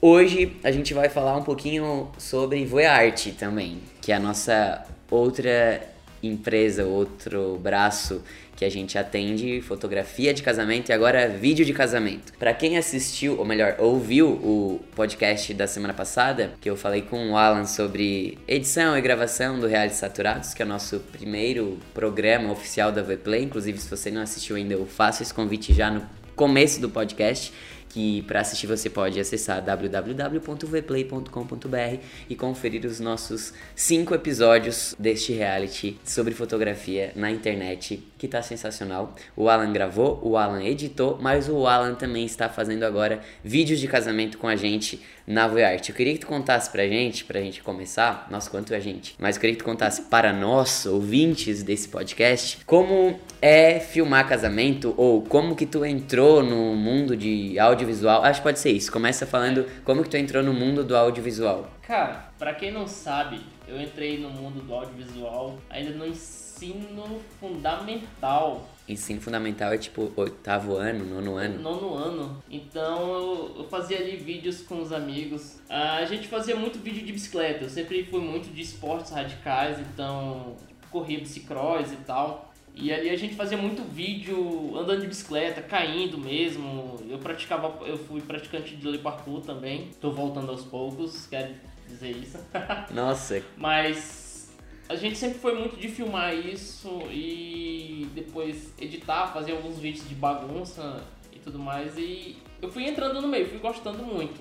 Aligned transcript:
hoje 0.00 0.56
a 0.62 0.70
gente 0.70 0.94
vai 0.94 1.08
falar 1.08 1.36
um 1.36 1.42
pouquinho 1.42 2.08
sobre 2.18 2.64
Voearte 2.64 3.32
também, 3.32 3.78
que 4.00 4.12
é 4.12 4.16
a 4.16 4.20
nossa 4.20 4.84
outra 5.10 5.82
empresa, 6.22 6.84
outro 6.84 7.58
braço 7.62 8.22
que 8.56 8.64
a 8.64 8.68
gente 8.68 8.98
atende 8.98 9.60
fotografia 9.60 10.34
de 10.34 10.42
casamento 10.42 10.88
e 10.88 10.92
agora 10.92 11.28
vídeo 11.28 11.64
de 11.64 11.72
casamento. 11.72 12.32
Para 12.40 12.52
quem 12.52 12.76
assistiu, 12.76 13.38
ou 13.38 13.44
melhor, 13.44 13.76
ouviu 13.78 14.30
o 14.30 14.80
podcast 14.96 15.54
da 15.54 15.68
semana 15.68 15.94
passada, 15.94 16.54
que 16.60 16.68
eu 16.68 16.76
falei 16.76 17.02
com 17.02 17.30
o 17.30 17.36
Alan 17.36 17.66
sobre 17.66 18.36
edição 18.48 18.98
e 18.98 19.00
gravação 19.00 19.60
do 19.60 19.68
Reality 19.68 19.94
Saturados, 19.94 20.54
que 20.54 20.62
é 20.62 20.64
o 20.64 20.68
nosso 20.68 20.98
primeiro 20.98 21.78
programa 21.94 22.50
oficial 22.50 22.90
da 22.90 23.00
Vplay. 23.00 23.44
Inclusive, 23.44 23.78
se 23.78 23.88
você 23.88 24.10
não 24.10 24.22
assistiu 24.22 24.56
ainda, 24.56 24.74
eu 24.74 24.86
faço 24.86 25.22
esse 25.22 25.32
convite 25.32 25.72
já 25.72 25.88
no 25.88 26.02
começo 26.34 26.80
do 26.80 26.90
podcast 26.90 27.52
que 27.88 28.22
para 28.22 28.40
assistir 28.40 28.66
você 28.66 28.90
pode 28.90 29.18
acessar 29.18 29.62
www.vplay.com.br 29.62 32.02
e 32.28 32.36
conferir 32.36 32.84
os 32.84 33.00
nossos 33.00 33.54
cinco 33.74 34.14
episódios 34.14 34.94
deste 34.98 35.32
reality 35.32 35.98
sobre 36.04 36.34
fotografia 36.34 37.12
na 37.16 37.30
internet, 37.30 38.02
que 38.18 38.28
tá 38.28 38.42
sensacional. 38.42 39.14
O 39.36 39.48
Alan 39.48 39.72
gravou, 39.72 40.20
o 40.22 40.36
Alan 40.36 40.62
editou, 40.62 41.18
mas 41.20 41.48
o 41.48 41.66
Alan 41.66 41.94
também 41.94 42.24
está 42.24 42.48
fazendo 42.48 42.84
agora 42.84 43.20
vídeos 43.42 43.80
de 43.80 43.88
casamento 43.88 44.38
com 44.38 44.48
a 44.48 44.56
gente 44.56 45.00
na 45.26 45.46
Voyart. 45.46 45.88
Eu 45.88 45.94
queria 45.94 46.14
que 46.14 46.20
tu 46.20 46.26
contasse 46.26 46.70
pra 46.70 46.86
gente, 46.86 47.24
pra 47.24 47.40
gente 47.40 47.62
começar, 47.62 48.26
nossa, 48.30 48.50
quanto 48.50 48.72
é 48.72 48.80
gente, 48.80 49.14
mas 49.18 49.36
eu 49.36 49.40
queria 49.40 49.54
que 49.54 49.62
tu 49.62 49.64
contasse 49.64 50.02
para 50.02 50.32
nós, 50.32 50.86
ouvintes 50.86 51.62
desse 51.62 51.88
podcast, 51.88 52.58
como 52.64 53.18
é 53.40 53.78
filmar 53.78 54.26
casamento 54.26 54.94
ou 54.96 55.22
como 55.22 55.54
que 55.54 55.66
tu 55.66 55.84
entrou 55.84 56.42
no 56.42 56.74
mundo 56.74 57.16
de 57.16 57.58
audiovisual. 57.78 58.24
Acho 58.24 58.40
que 58.40 58.44
pode 58.44 58.58
ser 58.58 58.72
isso. 58.72 58.90
Começa 58.90 59.26
falando 59.26 59.66
como 59.84 60.02
que 60.02 60.10
tu 60.10 60.16
entrou 60.16 60.42
no 60.42 60.52
mundo 60.52 60.82
do 60.82 60.96
audiovisual. 60.96 61.70
Cara, 61.82 62.28
pra 62.38 62.54
quem 62.54 62.72
não 62.72 62.86
sabe, 62.86 63.40
eu 63.66 63.80
entrei 63.80 64.18
no 64.18 64.30
mundo 64.30 64.60
do 64.60 64.74
audiovisual 64.74 65.58
ainda 65.70 65.90
no 65.90 66.06
ensino 66.06 67.20
fundamental. 67.38 68.68
Ensino 68.88 69.20
fundamental 69.20 69.72
é 69.72 69.78
tipo 69.78 70.10
oitavo 70.16 70.76
ano, 70.76 71.04
nono 71.04 71.36
ano. 71.36 71.60
Nono 71.60 71.94
ano. 71.94 72.42
Então 72.50 73.12
eu, 73.12 73.54
eu 73.58 73.64
fazia 73.68 73.98
ali 73.98 74.16
vídeos 74.16 74.62
com 74.62 74.80
os 74.80 74.92
amigos. 74.92 75.60
a 75.68 76.04
gente 76.04 76.26
fazia 76.26 76.56
muito 76.56 76.78
vídeo 76.78 77.04
de 77.04 77.12
bicicleta. 77.12 77.64
Eu 77.64 77.70
sempre 77.70 78.04
fui 78.04 78.20
muito 78.20 78.52
de 78.52 78.62
esportes 78.62 79.12
radicais, 79.12 79.78
então 79.78 80.56
corria 80.90 81.18
bicicross 81.18 81.92
e 81.92 81.96
tal. 81.96 82.47
E 82.80 82.92
ali 82.92 83.10
a 83.10 83.16
gente 83.16 83.34
fazia 83.34 83.58
muito 83.58 83.82
vídeo 83.82 84.78
andando 84.78 85.00
de 85.00 85.08
bicicleta, 85.08 85.60
caindo 85.60 86.16
mesmo. 86.16 86.96
Eu 87.10 87.18
praticava, 87.18 87.84
eu 87.84 87.98
fui 87.98 88.20
praticante 88.20 88.76
de 88.76 88.88
Le 88.88 88.98
parkour 88.98 89.40
também. 89.40 89.90
Tô 90.00 90.12
voltando 90.12 90.50
aos 90.52 90.62
poucos, 90.62 91.26
quero 91.26 91.54
dizer 91.88 92.10
isso. 92.10 92.38
Nossa. 92.94 93.42
Mas 93.56 94.56
a 94.88 94.94
gente 94.94 95.18
sempre 95.18 95.40
foi 95.40 95.58
muito 95.58 95.76
de 95.76 95.88
filmar 95.88 96.32
isso 96.34 97.02
e 97.10 98.08
depois 98.14 98.72
editar, 98.80 99.32
fazer 99.32 99.52
alguns 99.52 99.80
vídeos 99.80 100.08
de 100.08 100.14
bagunça 100.14 101.02
e 101.32 101.38
tudo 101.40 101.58
mais. 101.58 101.98
E 101.98 102.36
eu 102.62 102.70
fui 102.70 102.84
entrando 102.84 103.20
no 103.20 103.26
meio, 103.26 103.48
fui 103.48 103.58
gostando 103.58 104.04
muito. 104.04 104.40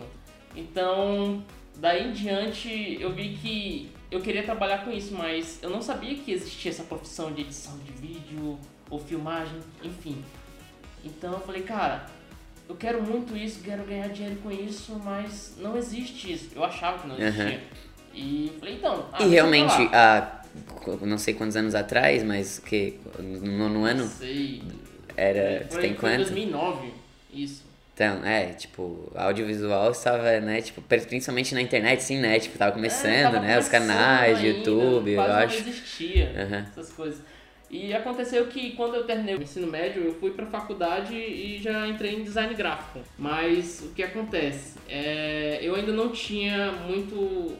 Então, 0.56 1.44
daí 1.78 2.08
em 2.08 2.14
diante, 2.14 2.98
eu 3.02 3.12
vi 3.12 3.36
que 3.42 3.90
eu 4.10 4.22
queria 4.22 4.44
trabalhar 4.44 4.86
com 4.86 4.92
isso, 4.92 5.14
mas 5.14 5.60
eu 5.62 5.70
não 5.70 5.82
sabia 5.82 6.16
que 6.16 6.32
existia 6.32 6.72
essa 6.72 6.84
profissão 6.84 7.32
de 7.32 7.42
edição 7.42 7.78
de 7.80 7.92
vídeo 7.92 8.58
ou 8.90 9.00
filmagem, 9.00 9.60
enfim. 9.84 10.24
Então 11.04 11.34
eu 11.34 11.40
falei, 11.42 11.64
cara, 11.64 12.06
eu 12.70 12.76
quero 12.76 13.02
muito 13.02 13.36
isso, 13.36 13.62
quero 13.64 13.84
ganhar 13.84 14.08
dinheiro 14.10 14.38
com 14.42 14.52
isso, 14.52 15.00
mas 15.04 15.56
não 15.60 15.78
existe 15.78 16.32
isso. 16.32 16.50
Eu 16.56 16.64
achava 16.64 17.00
que 17.00 17.08
não 17.08 17.18
existia. 17.18 17.46
Uhum. 17.46 17.88
E 18.14 18.52
falei, 18.60 18.76
então. 18.76 19.06
Ah, 19.14 19.24
e 19.24 19.28
realmente, 19.28 19.74
há 19.94 20.42
não 21.02 21.18
sei 21.18 21.34
quantos 21.34 21.56
anos 21.56 21.76
atrás, 21.76 22.24
mas 22.24 22.60
que 22.60 23.00
no 23.20 23.58
nono 23.58 23.86
ano? 23.86 24.04
Não 24.04 24.10
sei. 24.10 24.64
Era. 25.16 25.68
Foi, 25.70 25.82
tem 25.82 25.96
foi 25.96 26.00
quanto? 26.00 26.18
2009, 26.18 26.94
isso. 27.34 27.67
Então, 27.98 28.24
é, 28.24 28.54
tipo, 28.54 29.12
audiovisual 29.16 29.90
estava, 29.90 30.40
né, 30.40 30.62
tipo, 30.62 30.80
principalmente 30.84 31.56
na 31.56 31.62
internet, 31.64 32.04
sim, 32.04 32.20
né, 32.20 32.40
tipo, 32.40 32.56
tava 32.56 32.72
começando, 32.72 33.10
é, 33.10 33.24
tava 33.24 33.40
né, 33.40 33.58
os 33.58 33.68
canais 33.68 34.40
de 34.40 34.46
YouTube, 34.50 35.14
eu 35.14 35.22
acho. 35.24 35.64
não 35.64 35.68
existia 35.68 36.26
uhum. 36.26 36.60
essas 36.60 36.94
coisas. 36.94 37.20
E 37.72 37.92
aconteceu 37.96 38.46
que 38.46 38.74
quando 38.74 38.94
eu 38.94 39.04
terminei 39.04 39.34
o 39.34 39.42
ensino 39.42 39.66
médio, 39.66 40.04
eu 40.04 40.14
fui 40.14 40.30
pra 40.30 40.46
faculdade 40.46 41.16
e 41.16 41.60
já 41.60 41.88
entrei 41.88 42.14
em 42.14 42.24
design 42.24 42.54
gráfico. 42.54 43.00
Mas 43.18 43.82
o 43.82 43.90
que 43.96 44.04
acontece? 44.04 44.78
É, 44.88 45.58
eu 45.64 45.74
ainda 45.74 45.92
não 45.92 46.10
tinha 46.10 46.74
muito 46.74 47.58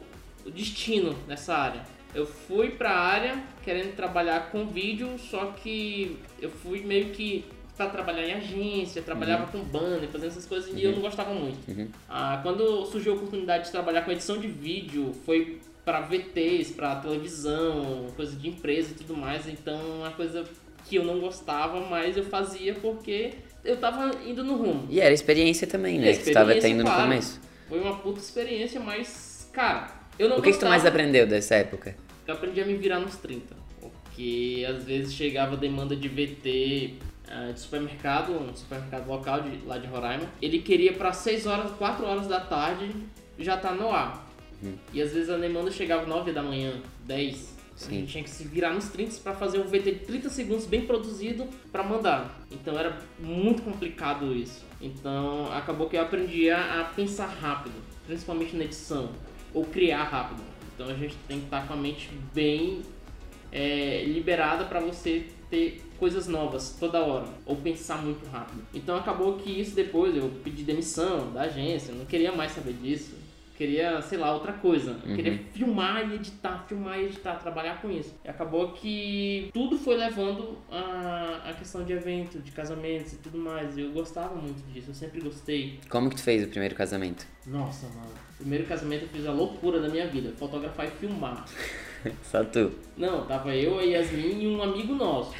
destino 0.54 1.18
nessa 1.26 1.52
área. 1.52 1.82
Eu 2.14 2.24
fui 2.24 2.70
pra 2.70 2.92
área 2.92 3.36
querendo 3.64 3.96
trabalhar 3.96 4.52
com 4.52 4.68
vídeo, 4.68 5.18
só 5.18 5.46
que 5.46 6.16
eu 6.40 6.48
fui 6.48 6.80
meio 6.82 7.06
que 7.06 7.44
para 7.78 7.88
trabalhar 7.90 8.26
em 8.26 8.32
agência, 8.34 9.00
trabalhava 9.00 9.44
uhum. 9.44 9.64
com 9.64 9.68
banner, 9.70 10.08
fazendo 10.08 10.30
essas 10.30 10.44
coisas 10.44 10.70
uhum. 10.70 10.78
e 10.78 10.82
eu 10.82 10.90
não 10.90 10.98
uhum. 10.98 11.04
gostava 11.04 11.32
muito. 11.32 11.70
Uhum. 11.70 11.88
Ah, 12.08 12.40
quando 12.42 12.84
surgiu 12.86 13.12
a 13.12 13.16
oportunidade 13.16 13.66
de 13.66 13.70
trabalhar 13.70 14.02
com 14.02 14.10
edição 14.10 14.36
de 14.36 14.48
vídeo, 14.48 15.14
foi 15.24 15.60
para 15.84 16.00
VTs, 16.00 16.72
para 16.72 16.96
televisão, 16.96 18.08
coisa 18.16 18.36
de 18.36 18.48
empresa 18.48 18.90
e 18.90 18.94
tudo 18.94 19.16
mais, 19.16 19.48
então 19.48 19.80
uma 20.00 20.10
coisa 20.10 20.44
que 20.88 20.96
eu 20.96 21.04
não 21.04 21.20
gostava, 21.20 21.80
mas 21.80 22.16
eu 22.16 22.24
fazia 22.24 22.74
porque 22.74 23.34
eu 23.64 23.76
tava 23.76 24.10
indo 24.26 24.42
no 24.42 24.56
rumo. 24.56 24.86
E 24.90 25.00
era 25.00 25.14
experiência 25.14 25.66
também, 25.66 25.98
né? 25.98 26.12
que 26.12 26.24
você 26.24 26.32
tava 26.32 26.54
tendo 26.56 26.82
claro, 26.82 26.98
no 26.98 27.08
começo. 27.08 27.40
Foi 27.68 27.80
uma 27.80 27.96
puta 27.96 28.18
experiência, 28.18 28.80
mas, 28.80 29.48
cara, 29.52 29.88
eu 30.18 30.28
não 30.28 30.38
O 30.38 30.42
que, 30.42 30.52
que 30.52 30.58
tu 30.58 30.66
mais 30.66 30.84
aprendeu 30.84 31.26
dessa 31.26 31.54
época? 31.54 31.94
Eu 32.26 32.34
aprendi 32.34 32.60
a 32.60 32.66
me 32.66 32.74
virar 32.74 32.98
nos 32.98 33.16
30. 33.16 33.56
Porque 33.80 34.66
às 34.68 34.82
vezes 34.84 35.14
chegava 35.14 35.56
demanda 35.56 35.94
de 35.94 36.08
VT 36.08 36.94
uh, 37.28 37.52
de 37.52 37.60
supermercado, 37.60 38.32
um 38.32 38.54
supermercado 38.54 39.06
local 39.08 39.42
de, 39.42 39.64
lá 39.66 39.78
de 39.78 39.86
Roraima. 39.86 40.24
Ele 40.40 40.60
queria 40.60 40.92
para 40.92 41.12
6 41.12 41.46
horas, 41.46 41.70
4 41.72 42.04
horas 42.04 42.26
da 42.26 42.40
tarde 42.40 42.90
já 43.38 43.56
tá 43.56 43.72
no 43.72 43.90
ar. 43.90 44.26
Uhum. 44.62 44.74
E 44.92 45.00
às 45.00 45.12
vezes 45.12 45.30
a 45.30 45.36
demanda 45.36 45.70
chegava 45.70 46.06
9 46.06 46.32
da 46.32 46.42
manhã, 46.42 46.80
10. 47.06 47.58
Sim. 47.76 47.88
A 47.88 48.00
gente 48.00 48.10
tinha 48.10 48.24
que 48.24 48.30
se 48.30 48.42
virar 48.42 48.72
nos 48.72 48.88
30 48.88 49.20
para 49.20 49.34
fazer 49.34 49.60
um 49.60 49.64
VT 49.64 49.92
de 49.92 49.98
30 50.00 50.28
segundos 50.30 50.66
bem 50.66 50.84
produzido 50.84 51.46
para 51.70 51.84
mandar. 51.84 52.36
Então 52.50 52.76
era 52.76 52.98
muito 53.20 53.62
complicado 53.62 54.34
isso. 54.34 54.64
Então 54.80 55.52
acabou 55.52 55.88
que 55.88 55.96
eu 55.96 56.02
aprendi 56.02 56.50
a, 56.50 56.90
pensar 56.96 57.26
rápido, 57.26 57.76
principalmente 58.04 58.56
na 58.56 58.64
edição, 58.64 59.12
ou 59.54 59.64
criar 59.64 60.02
rápido. 60.04 60.42
Então 60.74 60.88
a 60.88 60.94
gente 60.94 61.14
tem 61.28 61.38
que 61.38 61.44
estar 61.44 61.68
com 61.68 61.74
a 61.74 61.76
mente 61.76 62.10
bem 62.34 62.82
é, 63.52 64.02
liberada 64.04 64.64
para 64.64 64.80
você 64.80 65.26
ter 65.50 65.82
coisas 65.98 66.28
novas 66.28 66.76
toda 66.78 67.00
hora, 67.00 67.26
ou 67.44 67.56
pensar 67.56 68.02
muito 68.02 68.24
rápido. 68.30 68.62
Então 68.72 68.96
acabou 68.96 69.34
que 69.34 69.50
isso 69.50 69.74
depois 69.74 70.16
eu 70.16 70.30
pedi 70.44 70.62
demissão 70.62 71.32
da 71.32 71.42
agência, 71.42 71.94
não 71.94 72.04
queria 72.04 72.32
mais 72.32 72.52
saber 72.52 72.74
disso. 72.74 73.16
Queria, 73.56 74.00
sei 74.02 74.18
lá, 74.18 74.32
outra 74.32 74.52
coisa. 74.52 74.92
Uhum. 75.04 75.16
queria 75.16 75.36
filmar 75.52 76.08
e 76.08 76.14
editar, 76.14 76.64
filmar 76.68 76.96
e 77.00 77.06
editar, 77.06 77.34
trabalhar 77.40 77.82
com 77.82 77.90
isso. 77.90 78.14
E 78.24 78.28
acabou 78.28 78.70
que 78.70 79.50
tudo 79.52 79.76
foi 79.76 79.96
levando 79.96 80.58
a, 80.70 81.42
a 81.44 81.52
questão 81.54 81.82
de 81.82 81.92
evento, 81.92 82.38
de 82.38 82.52
casamentos 82.52 83.14
e 83.14 83.16
tudo 83.16 83.36
mais. 83.36 83.76
Eu 83.76 83.90
gostava 83.90 84.36
muito 84.36 84.64
disso, 84.72 84.90
eu 84.90 84.94
sempre 84.94 85.20
gostei. 85.20 85.80
Como 85.88 86.08
que 86.08 86.14
tu 86.14 86.22
fez 86.22 86.44
o 86.44 86.46
primeiro 86.46 86.76
casamento? 86.76 87.26
Nossa, 87.44 87.88
mano. 87.88 88.12
Primeiro 88.36 88.64
casamento 88.64 89.02
eu 89.02 89.08
fiz 89.08 89.26
a 89.26 89.32
loucura 89.32 89.80
da 89.80 89.88
minha 89.88 90.06
vida, 90.06 90.32
fotografar 90.38 90.86
e 90.86 90.90
filmar. 90.92 91.44
Só 92.22 92.44
tu? 92.44 92.72
Não, 92.96 93.26
tava 93.26 93.54
eu, 93.54 93.78
a 93.78 93.82
Yasmin 93.82 94.42
e 94.42 94.46
um 94.48 94.62
amigo 94.62 94.94
nosso. 94.94 95.34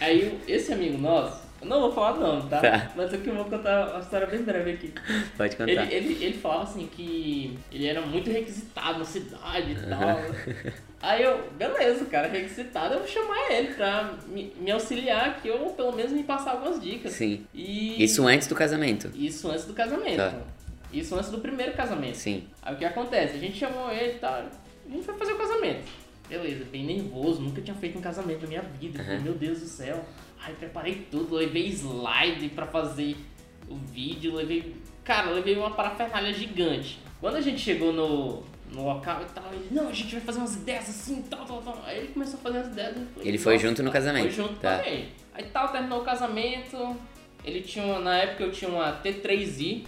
Aí 0.00 0.38
esse 0.46 0.72
amigo 0.72 0.98
nosso, 0.98 1.42
eu 1.60 1.68
não 1.68 1.80
vou 1.80 1.92
falar 1.92 2.18
não, 2.18 2.46
tá? 2.48 2.60
tá. 2.60 2.92
Mas 2.94 3.14
aqui 3.14 3.28
eu 3.28 3.34
vou 3.34 3.44
contar 3.46 3.90
uma 3.90 4.00
história 4.00 4.26
bem 4.26 4.42
breve 4.42 4.72
aqui. 4.72 4.92
Pode 5.36 5.56
contar. 5.56 5.70
Ele, 5.70 5.94
ele, 5.94 6.24
ele 6.24 6.38
falava 6.38 6.64
assim 6.64 6.86
que 6.86 7.58
ele 7.72 7.86
era 7.86 8.00
muito 8.02 8.30
requisitado 8.30 8.98
na 8.98 9.04
cidade 9.04 9.72
e 9.72 9.88
tal. 9.88 10.18
Aí 11.00 11.22
eu, 11.22 11.50
beleza, 11.52 12.06
cara, 12.06 12.28
requisitado, 12.28 12.94
eu 12.94 13.00
vou 13.00 13.08
chamar 13.08 13.52
ele 13.52 13.74
pra 13.74 14.14
me, 14.26 14.54
me, 14.58 14.70
auxiliar 14.70 15.28
aqui, 15.28 15.50
ou 15.50 15.70
pelo 15.74 15.92
menos 15.92 16.12
me 16.12 16.24
passar 16.24 16.52
algumas 16.52 16.80
dicas. 16.80 17.12
Sim. 17.12 17.46
E... 17.52 18.02
Isso 18.02 18.26
antes 18.26 18.48
do 18.48 18.54
casamento? 18.54 19.10
Isso 19.14 19.50
antes 19.50 19.66
do 19.66 19.74
casamento. 19.74 20.16
Tá. 20.16 20.32
Isso 20.90 21.14
antes 21.14 21.28
do 21.28 21.38
primeiro 21.38 21.72
casamento. 21.74 22.16
Sim. 22.16 22.44
Aí 22.62 22.74
o 22.74 22.78
que 22.78 22.86
acontece? 22.86 23.36
A 23.36 23.38
gente 23.38 23.58
chamou 23.58 23.92
ele 23.92 24.12
e 24.12 24.18
tal, 24.18 24.34
a 24.34 24.90
gente 24.90 25.04
foi 25.04 25.14
fazer 25.14 25.32
o 25.32 25.36
casamento. 25.38 25.84
Beleza, 26.34 26.64
bem 26.64 26.84
nervoso, 26.84 27.40
nunca 27.40 27.62
tinha 27.62 27.76
feito 27.76 27.96
um 27.96 28.00
casamento 28.00 28.42
na 28.42 28.48
minha 28.48 28.62
vida. 28.62 29.00
Uhum. 29.00 29.20
Meu 29.20 29.34
Deus 29.34 29.60
do 29.60 29.66
céu. 29.66 30.04
Ai, 30.40 30.52
preparei 30.54 31.06
tudo, 31.08 31.36
levei 31.36 31.68
slide 31.68 32.48
para 32.48 32.66
fazer 32.66 33.16
o 33.68 33.76
vídeo, 33.76 34.34
levei. 34.34 34.74
Cara, 35.04 35.30
levei 35.30 35.56
uma 35.56 35.70
parafernália 35.70 36.34
gigante. 36.34 36.98
Quando 37.20 37.36
a 37.36 37.40
gente 37.40 37.60
chegou 37.60 37.92
no, 37.92 38.42
no 38.72 38.84
local 38.84 39.22
e 39.22 39.26
tal, 39.26 39.44
ele, 39.52 39.68
não, 39.70 39.88
a 39.88 39.92
gente 39.92 40.12
vai 40.12 40.20
fazer 40.22 40.38
umas 40.40 40.56
ideias 40.56 40.88
assim, 40.88 41.22
tal, 41.22 41.44
tal, 41.46 41.62
tal. 41.62 41.80
Aí 41.84 41.98
ele 41.98 42.08
começou 42.08 42.40
a 42.40 42.42
fazer 42.42 42.58
as 42.58 42.66
ideias. 42.66 42.94
Falei, 43.14 43.28
ele 43.28 43.38
foi 43.38 43.56
junto 43.56 43.82
no 43.84 43.92
casamento. 43.92 44.22
Foi 44.24 44.32
junto 44.32 44.58
tá. 44.58 44.78
também. 44.78 45.10
Aí 45.32 45.44
tal, 45.44 45.68
terminou 45.68 46.00
o 46.00 46.04
casamento. 46.04 46.96
Ele 47.44 47.60
tinha, 47.60 48.00
na 48.00 48.16
época 48.16 48.42
eu 48.42 48.50
tinha 48.50 48.68
uma 48.68 49.00
T3i, 49.00 49.84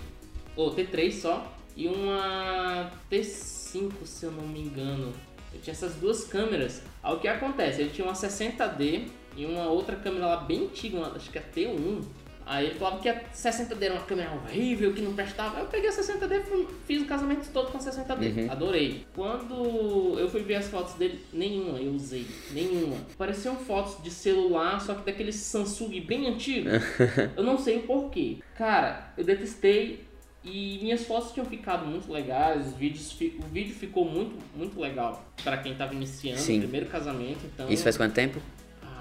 ou 0.55 0.73
T3 0.73 1.13
só. 1.13 1.53
e 1.77 1.89
uma 1.89 2.93
T5, 3.11 3.93
se 4.05 4.27
eu 4.27 4.31
não 4.31 4.47
me 4.47 4.61
engano. 4.61 5.13
Eu 5.57 5.63
tinha 5.63 5.73
essas 5.73 5.95
duas 5.95 6.25
câmeras. 6.25 6.83
Aí 7.03 7.15
o 7.15 7.19
que 7.19 7.29
acontece? 7.29 7.83
Eu 7.83 7.91
tinha 7.91 8.07
uma 8.07 8.15
60D 8.15 9.09
e 9.37 9.47
uma 9.47 9.67
outra 9.67 9.97
câmera 9.97 10.27
lá 10.27 10.37
bem 10.37 10.65
antiga, 10.65 10.99
uma, 10.99 11.17
acho 11.17 11.31
que 11.31 11.39
é 11.39 11.43
T1. 11.43 12.05
Aí 12.47 12.67
ele 12.67 12.75
falava 12.77 13.01
que 13.01 13.09
a 13.09 13.21
60D 13.35 13.83
era 13.83 13.95
uma 13.95 14.05
câmera 14.05 14.31
horrível, 14.33 14.93
que 14.93 15.03
não 15.03 15.15
prestava. 15.15 15.57
Aí 15.57 15.65
eu 15.65 15.69
peguei 15.69 15.91
a 15.91 15.93
60D 15.93 16.43
e 16.53 16.67
fiz 16.87 17.03
o 17.03 17.07
casamento 17.07 17.51
todo 17.53 17.73
com 17.73 17.79
a 17.79 17.81
60D. 17.81 18.45
Uhum. 18.45 18.53
Adorei. 18.53 19.05
Quando 19.13 20.17
eu 20.17 20.31
fui 20.31 20.43
ver 20.43 20.55
as 20.55 20.69
fotos 20.69 20.95
dele, 20.95 21.25
nenhuma 21.33 21.81
eu 21.81 21.91
usei. 21.91 22.25
Nenhuma. 22.53 22.99
Pareciam 23.19 23.57
fotos 23.57 24.01
de 24.01 24.13
celular, 24.13 24.81
só 24.81 24.95
que 24.95 25.05
daquele 25.05 25.33
Samsung 25.33 26.01
bem 26.03 26.29
antigo. 26.29 26.69
eu 27.37 27.43
não 27.43 27.59
sei 27.59 27.79
o 27.79 27.83
porquê. 27.83 28.39
Cara, 28.57 29.13
eu 29.19 29.25
detestei. 29.25 30.06
E 30.49 30.79
minhas 30.81 31.05
fotos 31.05 31.33
tinham 31.33 31.45
ficado 31.45 31.85
muito 31.85 32.11
legais, 32.13 32.69
os 32.69 32.75
vídeos, 32.75 33.13
o 33.39 33.47
vídeo 33.53 33.75
ficou 33.75 34.05
muito, 34.05 34.37
muito 34.57 34.81
legal 34.81 35.25
para 35.43 35.57
quem 35.57 35.75
tava 35.75 35.93
iniciando 35.93 36.39
Sim. 36.39 36.59
o 36.59 36.61
primeiro 36.63 36.87
casamento, 36.87 37.41
então. 37.53 37.69
Isso 37.69 37.83
faz 37.83 37.97
quanto 37.97 38.13
tempo? 38.15 38.39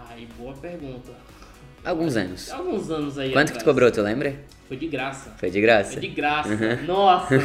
Ai, 0.10 0.28
boa 0.40 0.54
pergunta. 0.56 1.12
Alguns 1.86 2.16
anos. 2.18 2.52
Alguns 2.52 2.90
anos 2.90 3.20
aí. 3.20 3.32
Quanto 3.32 3.50
que 3.52 3.60
tu 3.60 3.62
atrás. 3.62 3.64
cobrou, 3.64 3.92
tu 3.92 4.02
lembra? 4.02 4.36
Foi 4.68 4.76
de 4.76 4.88
graça. 4.88 5.36
Foi 5.38 5.52
de 5.52 5.62
graça. 5.62 5.92
Foi 5.92 6.02
de 6.02 6.08
graça. 6.08 6.50
Uhum. 6.50 6.84
Nossa. 6.88 7.36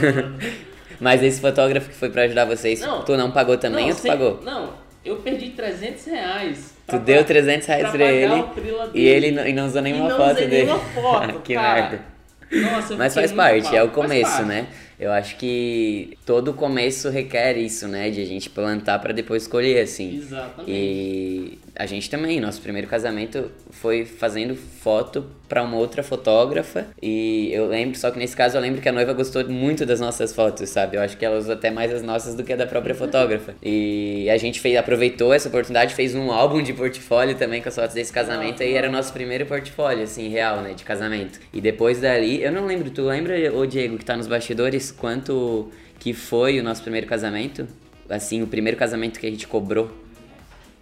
Mas 0.98 1.22
esse 1.22 1.40
fotógrafo 1.40 1.88
que 1.90 1.94
foi 1.94 2.08
pra 2.10 2.22
ajudar 2.22 2.46
vocês, 2.46 2.80
Não. 2.80 3.04
tu 3.04 3.16
não 3.18 3.30
pagou 3.30 3.58
também 3.58 3.82
não, 3.84 3.90
ou 3.90 3.94
tu 3.96 4.00
sem- 4.00 4.10
pagou? 4.10 4.40
Não, 4.42 4.72
eu 5.04 5.16
perdi 5.16 5.50
300 5.50 6.04
reais. 6.06 6.74
Tu 6.86 6.98
deu 6.98 7.22
300 7.24 7.66
reais 7.66 7.82
pra, 7.82 7.92
pagar 7.92 8.12
ele 8.12 8.34
o 8.34 8.48
frila 8.48 8.90
e 8.94 9.06
ele 9.06 9.30
não, 9.30 9.46
e 9.46 9.52
não 9.52 9.66
usou 9.66 9.80
nenhuma 9.82 10.06
e 10.06 10.08
não 10.08 10.16
foto 10.16 10.32
usei 10.32 10.48
dele. 10.48 10.66
nenhuma 10.66 10.84
foto, 10.94 11.40
que 11.42 11.54
cara. 11.54 11.80
merda. 11.82 12.04
Nossa, 12.50 12.96
Mas 12.96 13.14
faz 13.14 13.32
parte, 13.32 13.74
é 13.74 13.82
o 13.82 13.88
começo, 13.88 14.42
né? 14.42 14.66
Eu 15.00 15.10
acho 15.10 15.36
que 15.36 16.18
todo 16.26 16.52
começo 16.52 17.08
requer 17.08 17.56
isso, 17.56 17.88
né? 17.88 18.10
De 18.10 18.20
a 18.20 18.26
gente 18.26 18.50
plantar 18.50 18.98
pra 18.98 19.14
depois 19.14 19.46
colher, 19.46 19.82
assim. 19.82 20.18
Exatamente. 20.18 20.70
E 20.70 21.58
a 21.74 21.86
gente 21.86 22.10
também, 22.10 22.38
nosso 22.38 22.60
primeiro 22.60 22.86
casamento 22.86 23.50
foi 23.70 24.04
fazendo 24.04 24.54
foto 24.54 25.24
pra 25.48 25.62
uma 25.62 25.76
outra 25.78 26.02
fotógrafa. 26.02 26.86
E 27.02 27.50
eu 27.52 27.66
lembro, 27.66 27.98
só 27.98 28.10
que 28.10 28.18
nesse 28.18 28.36
caso 28.36 28.56
eu 28.56 28.60
lembro 28.60 28.82
que 28.82 28.88
a 28.88 28.92
noiva 28.92 29.14
gostou 29.14 29.48
muito 29.48 29.86
das 29.86 29.98
nossas 29.98 30.34
fotos, 30.34 30.68
sabe? 30.68 30.98
Eu 30.98 31.00
acho 31.02 31.16
que 31.16 31.24
ela 31.24 31.38
usou 31.38 31.54
até 31.54 31.70
mais 31.70 31.92
as 31.92 32.02
nossas 32.02 32.34
do 32.34 32.44
que 32.44 32.52
a 32.52 32.56
da 32.56 32.66
própria 32.66 32.94
fotógrafa. 32.94 33.54
E 33.62 34.28
a 34.30 34.36
gente 34.36 34.60
fez, 34.60 34.76
aproveitou 34.76 35.32
essa 35.32 35.48
oportunidade, 35.48 35.94
fez 35.94 36.14
um 36.14 36.30
álbum 36.30 36.62
de 36.62 36.74
portfólio 36.74 37.34
também 37.34 37.62
com 37.62 37.68
as 37.70 37.74
fotos 37.74 37.94
desse 37.94 38.12
casamento. 38.12 38.62
E 38.62 38.74
era 38.74 38.88
o 38.88 38.92
nosso 38.92 39.12
primeiro 39.14 39.46
portfólio, 39.46 40.04
assim, 40.04 40.28
real, 40.28 40.60
né? 40.60 40.74
De 40.74 40.84
casamento. 40.84 41.40
E 41.52 41.60
depois 41.60 41.98
dali, 41.98 42.42
eu 42.42 42.52
não 42.52 42.66
lembro, 42.66 42.90
tu 42.90 43.02
lembra, 43.02 43.34
ô 43.54 43.64
Diego, 43.64 43.96
que 43.96 44.04
tá 44.04 44.16
nos 44.16 44.26
bastidores, 44.26 44.89
quanto 44.90 45.70
que 45.98 46.12
foi 46.12 46.58
o 46.58 46.62
nosso 46.62 46.82
primeiro 46.82 47.06
casamento? 47.06 47.66
Assim, 48.08 48.42
o 48.42 48.46
primeiro 48.46 48.76
casamento 48.76 49.20
que 49.20 49.26
a 49.26 49.30
gente 49.30 49.46
cobrou. 49.46 49.90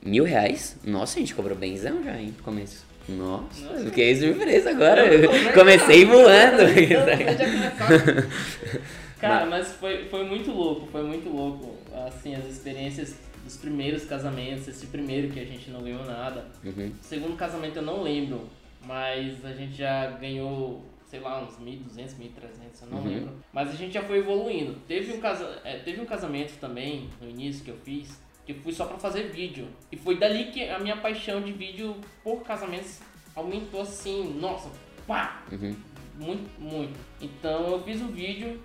Mil 0.04 0.24
reais? 0.24 0.76
Nossa, 0.84 1.18
a 1.18 1.20
gente 1.20 1.34
cobrou 1.34 1.56
benzão 1.56 2.02
já, 2.02 2.16
hein, 2.16 2.34
no 2.36 2.42
começo. 2.42 2.86
Nossa, 3.08 3.64
Nossa. 3.64 3.84
fiquei 3.84 4.14
surpresa 4.14 4.70
agora. 4.70 5.06
Eu. 5.06 5.30
Comecei 5.52 6.04
voando. 6.04 6.62
Já 6.68 7.46
começaram. 7.46 8.30
Cara, 9.18 9.46
mas 9.46 9.72
foi, 9.72 10.04
foi 10.04 10.24
muito 10.24 10.52
louco, 10.52 10.86
foi 10.92 11.02
muito 11.02 11.28
louco. 11.28 11.76
Assim, 12.06 12.34
as 12.34 12.44
experiências 12.44 13.16
dos 13.44 13.56
primeiros 13.56 14.04
casamentos, 14.04 14.68
esse 14.68 14.86
primeiro 14.86 15.28
que 15.28 15.40
a 15.40 15.44
gente 15.44 15.70
não 15.70 15.82
ganhou 15.82 16.04
nada. 16.04 16.44
Uhum. 16.62 16.92
O 17.00 17.04
segundo 17.04 17.36
casamento 17.36 17.76
eu 17.76 17.82
não 17.82 18.02
lembro, 18.02 18.48
mas 18.86 19.44
a 19.44 19.52
gente 19.52 19.76
já 19.76 20.10
ganhou, 20.10 20.84
sei 21.08 21.20
lá, 21.20 21.42
uns 21.42 21.58
1.200, 21.58 22.14
1.300, 22.18 22.82
eu 22.82 22.88
não 22.90 22.98
Uhum. 22.98 23.04
lembro. 23.08 23.34
Mas 23.52 23.70
a 23.70 23.72
gente 23.72 23.94
já 23.94 24.02
foi 24.02 24.18
evoluindo. 24.18 24.74
Teve 24.86 25.12
um, 25.12 25.20
casa, 25.20 25.60
é, 25.64 25.78
teve 25.78 26.00
um 26.00 26.04
casamento 26.06 26.58
também, 26.60 27.08
no 27.20 27.28
início, 27.28 27.64
que 27.64 27.70
eu 27.70 27.76
fiz, 27.78 28.20
que 28.46 28.54
fui 28.54 28.72
só 28.72 28.84
pra 28.86 28.98
fazer 28.98 29.30
vídeo. 29.32 29.68
E 29.90 29.96
foi 29.96 30.16
dali 30.18 30.46
que 30.52 30.68
a 30.68 30.78
minha 30.78 30.96
paixão 30.96 31.40
de 31.40 31.52
vídeo 31.52 31.96
por 32.22 32.42
casamentos 32.42 33.00
aumentou 33.34 33.80
assim, 33.82 34.34
nossa, 34.40 34.70
pá! 35.06 35.42
Uhum. 35.50 35.74
Muito, 36.16 36.50
muito. 36.60 36.98
Então 37.20 37.70
eu 37.70 37.82
fiz 37.82 38.00
o 38.02 38.08
vídeo, 38.08 38.60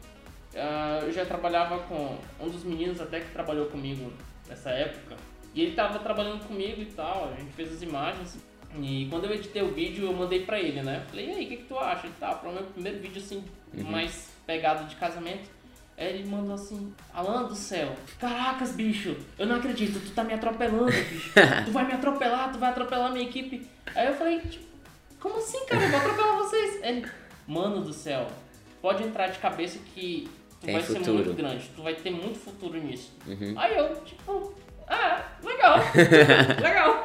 ah, 0.55 0.99
eu 1.03 1.11
já 1.13 1.23
trabalhava 1.25 1.79
com 1.83 2.17
um 2.41 2.49
dos 2.49 2.63
meninos 2.63 2.99
até 2.99 3.19
que 3.19 3.31
trabalhou 3.31 3.67
comigo 3.67 4.11
nessa 4.47 4.69
época. 4.71 5.15
E 5.53 5.61
ele 5.61 5.75
tava 5.75 5.99
trabalhando 5.99 6.45
comigo 6.47 6.81
e 6.81 6.85
tal, 6.85 7.31
a 7.31 7.39
gente 7.39 7.53
fez 7.53 7.71
as 7.71 7.81
imagens. 7.83 8.37
E 8.81 9.07
quando 9.09 9.25
eu 9.25 9.33
editei 9.33 9.61
o 9.61 9.73
vídeo, 9.73 10.05
eu 10.05 10.13
mandei 10.13 10.45
pra 10.45 10.59
ele, 10.59 10.81
né? 10.81 11.03
Falei, 11.09 11.27
e 11.27 11.31
aí, 11.31 11.45
o 11.45 11.49
que, 11.49 11.57
que 11.57 11.63
tu 11.65 11.77
acha? 11.77 12.07
E 12.07 12.11
tal, 12.19 12.37
para 12.37 12.49
o 12.49 12.53
meu 12.53 12.63
primeiro 12.63 12.99
vídeo 12.99 13.21
assim, 13.21 13.43
mais 13.73 14.29
pegado 14.45 14.85
de 14.85 14.95
casamento. 14.95 15.49
Aí 15.95 16.07
ele 16.07 16.27
mandou 16.27 16.55
assim, 16.55 16.91
Alan 17.13 17.43
do 17.43 17.53
céu, 17.53 17.95
caracas, 18.19 18.71
bicho, 18.71 19.15
eu 19.37 19.45
não 19.45 19.57
acredito, 19.57 19.99
tu 19.99 20.11
tá 20.11 20.23
me 20.23 20.33
atropelando, 20.33 20.91
bicho. 20.91 21.31
Tu 21.65 21.71
vai 21.71 21.85
me 21.85 21.93
atropelar, 21.93 22.51
tu 22.51 22.57
vai 22.57 22.71
atropelar 22.71 23.11
minha 23.11 23.25
equipe. 23.25 23.67
Aí 23.93 24.07
eu 24.07 24.15
falei, 24.15 24.39
tipo, 24.39 24.65
como 25.19 25.37
assim, 25.37 25.63
cara? 25.67 25.83
Eu 25.83 25.89
vou 25.89 25.99
atropelar 25.99 26.37
vocês. 26.37 26.83
Ele, 26.83 27.07
mano 27.47 27.81
do 27.81 27.93
céu, 27.93 28.27
pode 28.81 29.03
entrar 29.03 29.27
de 29.27 29.37
cabeça 29.37 29.77
que 29.93 30.27
tu 30.59 30.65
Tem 30.65 30.73
vai 30.73 30.83
ser 30.83 30.97
futuro. 30.97 31.13
muito 31.13 31.33
grande, 31.33 31.69
tu 31.75 31.83
vai 31.83 31.93
ter 31.93 32.09
muito 32.09 32.39
futuro 32.39 32.81
nisso. 32.81 33.15
Uhum. 33.27 33.53
Aí 33.55 33.77
eu, 33.77 33.95
tipo, 34.03 34.55
ah, 34.87 35.23
legal, 35.43 35.77
legal. 36.59 37.02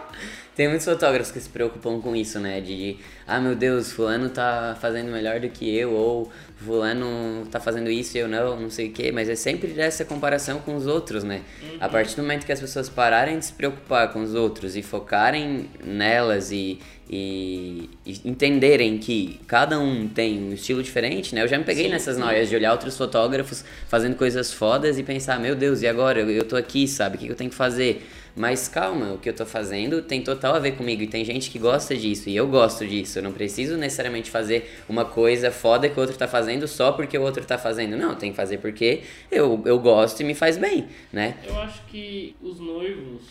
Tem 0.58 0.66
muitos 0.66 0.86
fotógrafos 0.86 1.30
que 1.30 1.38
se 1.38 1.48
preocupam 1.48 2.00
com 2.00 2.16
isso, 2.16 2.40
né? 2.40 2.60
De, 2.60 2.96
ah, 3.28 3.38
meu 3.38 3.54
Deus, 3.54 3.92
fulano 3.92 4.28
tá 4.28 4.76
fazendo 4.80 5.08
melhor 5.08 5.38
do 5.38 5.48
que 5.48 5.72
eu, 5.72 5.92
ou 5.92 6.32
fulano 6.56 7.46
tá 7.48 7.60
fazendo 7.60 7.88
isso 7.88 8.16
e 8.16 8.20
eu 8.20 8.26
não, 8.26 8.62
não 8.62 8.68
sei 8.68 8.88
o 8.88 8.92
quê, 8.92 9.12
mas 9.12 9.28
é 9.28 9.36
sempre 9.36 9.68
dessa 9.68 10.04
comparação 10.04 10.58
com 10.58 10.74
os 10.74 10.84
outros, 10.84 11.22
né? 11.22 11.42
A 11.78 11.88
partir 11.88 12.16
do 12.16 12.22
momento 12.22 12.44
que 12.44 12.50
as 12.50 12.58
pessoas 12.58 12.88
pararem 12.88 13.38
de 13.38 13.44
se 13.44 13.52
preocupar 13.52 14.12
com 14.12 14.20
os 14.20 14.34
outros 14.34 14.74
e 14.74 14.82
focarem 14.82 15.70
nelas 15.84 16.50
e, 16.50 16.80
e, 17.08 17.88
e 18.04 18.20
entenderem 18.24 18.98
que 18.98 19.40
cada 19.46 19.78
um 19.78 20.08
tem 20.08 20.42
um 20.42 20.52
estilo 20.54 20.82
diferente, 20.82 21.36
né? 21.36 21.44
Eu 21.44 21.46
já 21.46 21.56
me 21.56 21.62
peguei 21.62 21.84
Sim, 21.84 21.90
nessas 21.90 22.16
sim. 22.16 22.20
noias 22.20 22.48
de 22.48 22.56
olhar 22.56 22.72
outros 22.72 22.96
fotógrafos 22.96 23.64
fazendo 23.86 24.16
coisas 24.16 24.52
fodas 24.52 24.98
e 24.98 25.04
pensar, 25.04 25.38
meu 25.38 25.54
Deus, 25.54 25.82
e 25.82 25.86
agora? 25.86 26.18
Eu, 26.18 26.28
eu 26.28 26.42
tô 26.42 26.56
aqui, 26.56 26.88
sabe? 26.88 27.14
O 27.16 27.20
que 27.20 27.28
eu 27.28 27.36
tenho 27.36 27.48
que 27.48 27.56
fazer? 27.56 28.04
Mas 28.36 28.68
calma, 28.68 29.12
o 29.14 29.18
que 29.18 29.28
eu 29.28 29.34
tô 29.34 29.44
fazendo 29.44 30.02
tem 30.02 30.22
total 30.22 30.54
a 30.54 30.58
ver 30.58 30.72
comigo 30.72 31.02
e 31.02 31.06
tem 31.06 31.24
gente 31.24 31.50
que 31.50 31.58
gosta 31.58 31.96
disso 31.96 32.28
e 32.28 32.36
eu 32.36 32.46
gosto 32.46 32.86
disso. 32.86 33.18
Eu 33.18 33.22
não 33.22 33.32
preciso 33.32 33.76
necessariamente 33.76 34.30
fazer 34.30 34.70
uma 34.88 35.04
coisa 35.04 35.50
foda 35.50 35.88
que 35.88 35.98
o 35.98 36.00
outro 36.00 36.16
tá 36.16 36.28
fazendo 36.28 36.68
só 36.68 36.92
porque 36.92 37.16
o 37.16 37.22
outro 37.22 37.44
tá 37.44 37.58
fazendo. 37.58 37.96
Não, 37.96 38.14
tem 38.14 38.30
que 38.30 38.36
fazer 38.36 38.58
porque 38.58 39.02
eu, 39.30 39.62
eu 39.64 39.78
gosto 39.78 40.20
e 40.20 40.24
me 40.24 40.34
faz 40.34 40.56
bem, 40.56 40.88
né? 41.12 41.36
Eu 41.44 41.56
acho 41.58 41.84
que 41.86 42.36
os 42.40 42.60
noivos, 42.60 43.22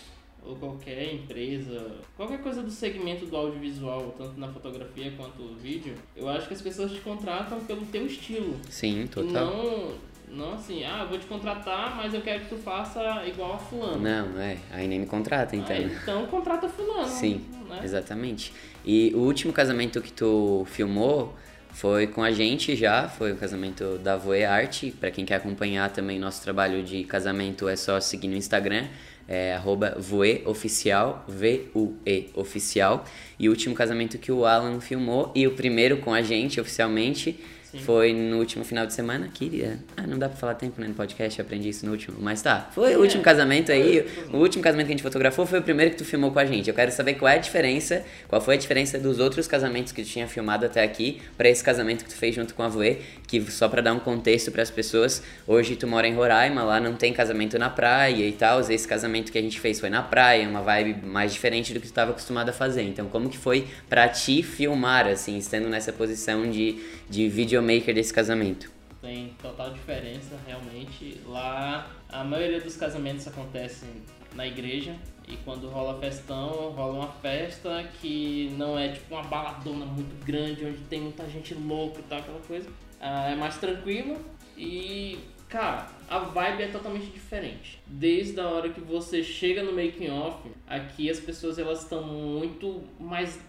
ou 0.46 0.56
qualquer 0.56 1.14
empresa, 1.14 1.98
qualquer 2.16 2.42
coisa 2.42 2.62
do 2.62 2.72
segmento 2.72 3.26
do 3.26 3.36
audiovisual, 3.36 4.16
tanto 4.18 4.40
na 4.40 4.48
fotografia 4.48 5.12
quanto 5.18 5.42
no 5.42 5.56
vídeo, 5.56 5.96
eu 6.16 6.28
acho 6.30 6.48
que 6.48 6.54
as 6.54 6.62
pessoas 6.62 6.92
te 6.92 7.00
contratam 7.02 7.60
pelo 7.62 7.86
teu 7.86 8.06
estilo. 8.06 8.56
Sim, 8.70 9.08
total. 9.08 9.46
Não, 9.46 9.94
não 10.30 10.54
assim, 10.54 10.84
ah, 10.84 11.00
eu 11.04 11.10
vou 11.10 11.18
te 11.18 11.26
contratar, 11.26 11.96
mas 11.96 12.14
eu 12.14 12.22
quero 12.22 12.42
que 12.42 12.50
tu 12.50 12.58
faça 12.58 13.26
igual 13.26 13.54
a 13.54 13.58
fulano. 13.58 14.00
Não, 14.00 14.40
é, 14.40 14.58
aí 14.72 14.88
nem 14.88 15.00
me 15.00 15.06
contrata, 15.06 15.56
então. 15.56 15.76
Ah, 15.76 15.82
então 15.82 16.28
contrata 16.28 16.68
fulano. 16.68 17.08
Sim, 17.08 17.46
né? 17.68 17.80
exatamente. 17.84 18.54
E 18.86 19.12
o 19.16 19.20
último 19.20 19.54
casamento 19.54 20.02
que 20.02 20.12
tu 20.12 20.66
filmou 20.68 21.34
foi 21.72 22.08
com 22.08 22.24
a 22.24 22.32
gente 22.32 22.76
já, 22.76 23.08
foi 23.08 23.32
o 23.32 23.38
casamento 23.38 23.98
da 24.00 24.18
Voe 24.18 24.44
Arte. 24.44 24.92
Pra 24.92 25.12
quem 25.12 25.24
quer 25.26 25.36
acompanhar 25.36 25.92
também 25.92 26.20
nosso 26.20 26.42
trabalho 26.42 26.84
de 26.84 27.04
casamento, 27.04 27.70
é 27.70 27.76
só 27.76 28.00
seguir 28.00 28.28
no 28.28 28.36
Instagram, 28.36 28.88
é 29.28 29.54
arroba 29.54 29.96
Voe 30.00 30.42
Oficial, 30.46 31.24
V-U-E 31.28 32.30
Oficial. 32.34 33.06
E 33.38 33.48
o 33.48 33.52
último 33.52 33.76
casamento 33.76 34.18
que 34.18 34.32
o 34.32 34.46
Alan 34.46 34.80
filmou, 34.80 35.32
e 35.36 35.46
o 35.46 35.52
primeiro 35.52 35.98
com 35.98 36.14
a 36.14 36.22
gente 36.22 36.60
oficialmente, 36.60 37.40
Sim. 37.78 37.84
foi 37.86 38.14
no 38.14 38.38
último 38.38 38.64
final 38.64 38.86
de 38.86 38.94
semana. 38.94 39.30
Queria. 39.34 39.80
Ah, 39.96 40.06
não 40.06 40.18
dá 40.18 40.28
pra 40.30 40.38
falar 40.38 40.56
tempo 40.56 40.80
né, 40.82 40.88
no 40.88 40.94
podcast, 40.94 41.40
eu 41.40 41.46
aprendi 41.46 41.70
isso 41.70 41.86
no 41.86 41.92
último. 41.92 42.18
Mas 42.20 42.42
tá, 42.42 42.70
foi 42.74 42.92
o 42.92 42.94
É. 42.94 42.98
último 42.98 43.24
casamento 43.24 43.72
aí. 43.72 44.06
O 44.32 44.38
último 44.38 44.64
casamento 44.64 44.88
que 44.88 44.94
a 44.94 44.96
gente 44.96 45.04
fotografou 45.04 45.46
foi 45.46 45.60
o 45.60 45.62
primeiro 45.64 45.92
que 45.92 45.98
tu 45.98 46.06
filmou 46.06 46.32
com 46.32 46.40
a 46.40 46.46
gente. 46.46 46.68
Eu 46.70 46.74
quero 46.76 46.92
saber 46.92 47.14
qual 47.16 47.30
é 47.30 47.36
a 47.36 47.38
diferença, 47.40 48.04
qual 48.28 48.42
foi 48.42 48.56
a 48.56 48.58
diferença 48.58 48.98
dos 49.00 49.20
outros 49.20 49.48
casamentos 49.48 49.92
que 49.92 50.04
tu 50.04 50.08
tinha 50.10 50.28
filmado 50.28 50.66
até 50.66 50.84
aqui 50.84 51.22
pra 51.38 51.48
esse 51.50 51.64
casamento 51.64 52.04
que 52.04 52.10
tu 52.10 52.16
fez 52.16 52.36
junto 52.36 52.54
com 52.54 52.64
a 52.64 52.68
Voe, 52.68 52.98
que 53.28 53.42
só 53.52 53.68
pra 53.68 53.82
dar 53.82 53.94
um 53.94 54.00
contexto 54.00 54.52
pras 54.52 54.70
pessoas, 54.72 55.22
hoje 55.48 55.76
tu 55.76 55.88
mora 55.88 56.08
em 56.08 56.14
Roraima, 56.14 56.64
lá 56.64 56.80
não 56.80 56.94
tem 56.96 57.14
casamento 57.14 57.58
na 57.60 57.70
praia 57.70 58.26
e 58.28 58.32
tal. 58.32 58.60
Esse 58.62 58.88
casamento 58.88 59.32
que 59.32 59.38
a 59.38 59.42
gente 59.42 59.60
fez 59.60 59.80
foi 59.80 59.90
na 59.90 60.02
praia, 60.02 60.48
uma 60.48 60.62
vibe 60.62 61.06
mais 61.06 61.34
diferente 61.34 61.74
do 61.74 61.80
que 61.80 61.88
tu 61.88 61.94
tava 61.94 62.12
acostumado 62.12 62.50
a 62.50 62.54
fazer. 62.54 62.84
Então, 62.84 63.08
como 63.08 63.30
que 63.30 63.38
foi 63.38 63.66
pra 63.90 64.08
ti 64.08 64.42
filmar 64.44 65.08
assim, 65.08 65.38
estando 65.38 65.68
nessa 65.70 65.92
posição 65.94 66.50
de 66.50 66.98
de 67.10 67.30
videomaker 67.30 67.67
desse 67.94 68.14
casamento? 68.14 68.72
Tem 69.02 69.36
total 69.42 69.72
diferença, 69.72 70.36
realmente. 70.46 71.20
Lá, 71.26 71.92
a 72.10 72.24
maioria 72.24 72.62
dos 72.62 72.76
casamentos 72.76 73.28
acontecem 73.28 73.90
na 74.34 74.48
igreja. 74.48 74.96
E 75.28 75.36
quando 75.38 75.68
rola 75.68 76.00
festão, 76.00 76.72
rola 76.72 76.94
uma 76.94 77.12
festa 77.12 77.84
que 78.02 78.54
não 78.58 78.80
é 78.80 78.90
tipo 78.90 79.14
uma 79.14 79.24
baladona 79.24 79.86
muito 79.86 80.26
grande, 80.26 80.66
onde 80.66 80.78
tem 80.90 81.02
muita 81.02 81.28
gente 81.30 81.54
louca 81.54 82.00
e 82.00 82.04
tal, 82.04 82.20
aquela 82.20 82.40
coisa. 82.40 82.70
Ah, 83.00 83.30
é 83.30 83.36
mais 83.36 83.58
tranquilo 83.58 84.18
e 84.58 85.20
Cara, 85.50 85.88
a 86.10 86.20
vibe 86.20 86.64
é 86.64 86.68
totalmente 86.68 87.06
diferente. 87.06 87.80
Desde 87.88 88.38
a 88.40 88.48
hora 88.50 88.70
que 88.70 88.82
você 88.82 89.24
chega 89.24 89.64
no 89.64 89.72
making 89.72 90.10
off, 90.10 90.50
aqui 90.68 91.10
as 91.10 91.20
pessoas 91.20 91.58
elas 91.58 91.84
estão 91.84 92.04
muito 92.04 92.84
mais 93.00 93.40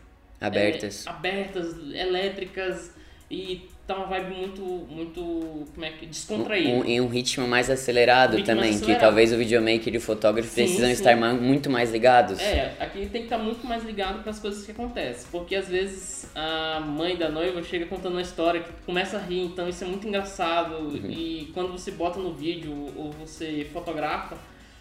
Abertas. 0.41 1.07
é, 1.07 1.11
abertas, 1.11 1.77
elétricas 1.93 2.95
e 3.31 3.69
tá 3.87 3.97
uma 3.97 4.07
vibe 4.07 4.35
muito 4.35 4.63
muito 4.91 5.67
como 5.75 5.85
é 5.85 5.91
que 5.91 6.07
descontraída. 6.07 6.71
Um, 6.71 6.85
em 6.85 7.01
um 7.01 7.09
ritmo 7.09 7.49
mais 7.49 7.71
acelerado 7.71 8.37
Ritmo 8.37 8.47
mais 8.47 8.59
também, 8.59 8.71
acelerado. 8.71 8.95
que 8.95 9.01
talvez 9.01 9.33
o 9.33 9.37
videomaker 9.37 9.95
e 9.95 9.97
o 9.97 10.01
fotógrafo 10.01 10.49
Sim, 10.49 10.55
precisam 10.63 10.87
sim. 10.87 10.93
estar 10.93 11.17
muito 11.17 11.71
mais 11.71 11.91
ligados. 11.91 12.39
É, 12.39 12.75
aqui 12.79 13.01
tem 13.07 13.23
que 13.23 13.27
estar 13.27 13.39
muito 13.39 13.67
mais 13.67 13.85
ligado 13.85 14.23
para 14.23 14.31
as 14.31 14.39
coisas 14.39 14.65
que 14.65 14.73
acontecem. 14.73 15.27
Porque 15.31 15.55
às 15.55 15.69
vezes 15.69 16.31
a 16.35 16.81
mãe 16.81 17.17
da 17.17 17.29
noiva 17.31 17.63
chega 17.63 17.87
contando 17.87 18.13
uma 18.13 18.23
história 18.23 18.61
que 18.63 18.71
começa 18.85 19.17
a 19.17 19.21
rir, 19.21 19.41
então 19.41 19.69
isso 19.69 19.85
é 19.85 19.87
muito 19.87 20.07
engraçado. 20.07 20.75
Uhum. 20.75 21.11
E 21.11 21.51
quando 21.55 21.73
você 21.73 21.91
bota 21.91 22.19
no 22.19 22.33
vídeo 22.35 22.73
ou 22.95 23.11
você 23.13 23.67
fotografa, 23.73 24.37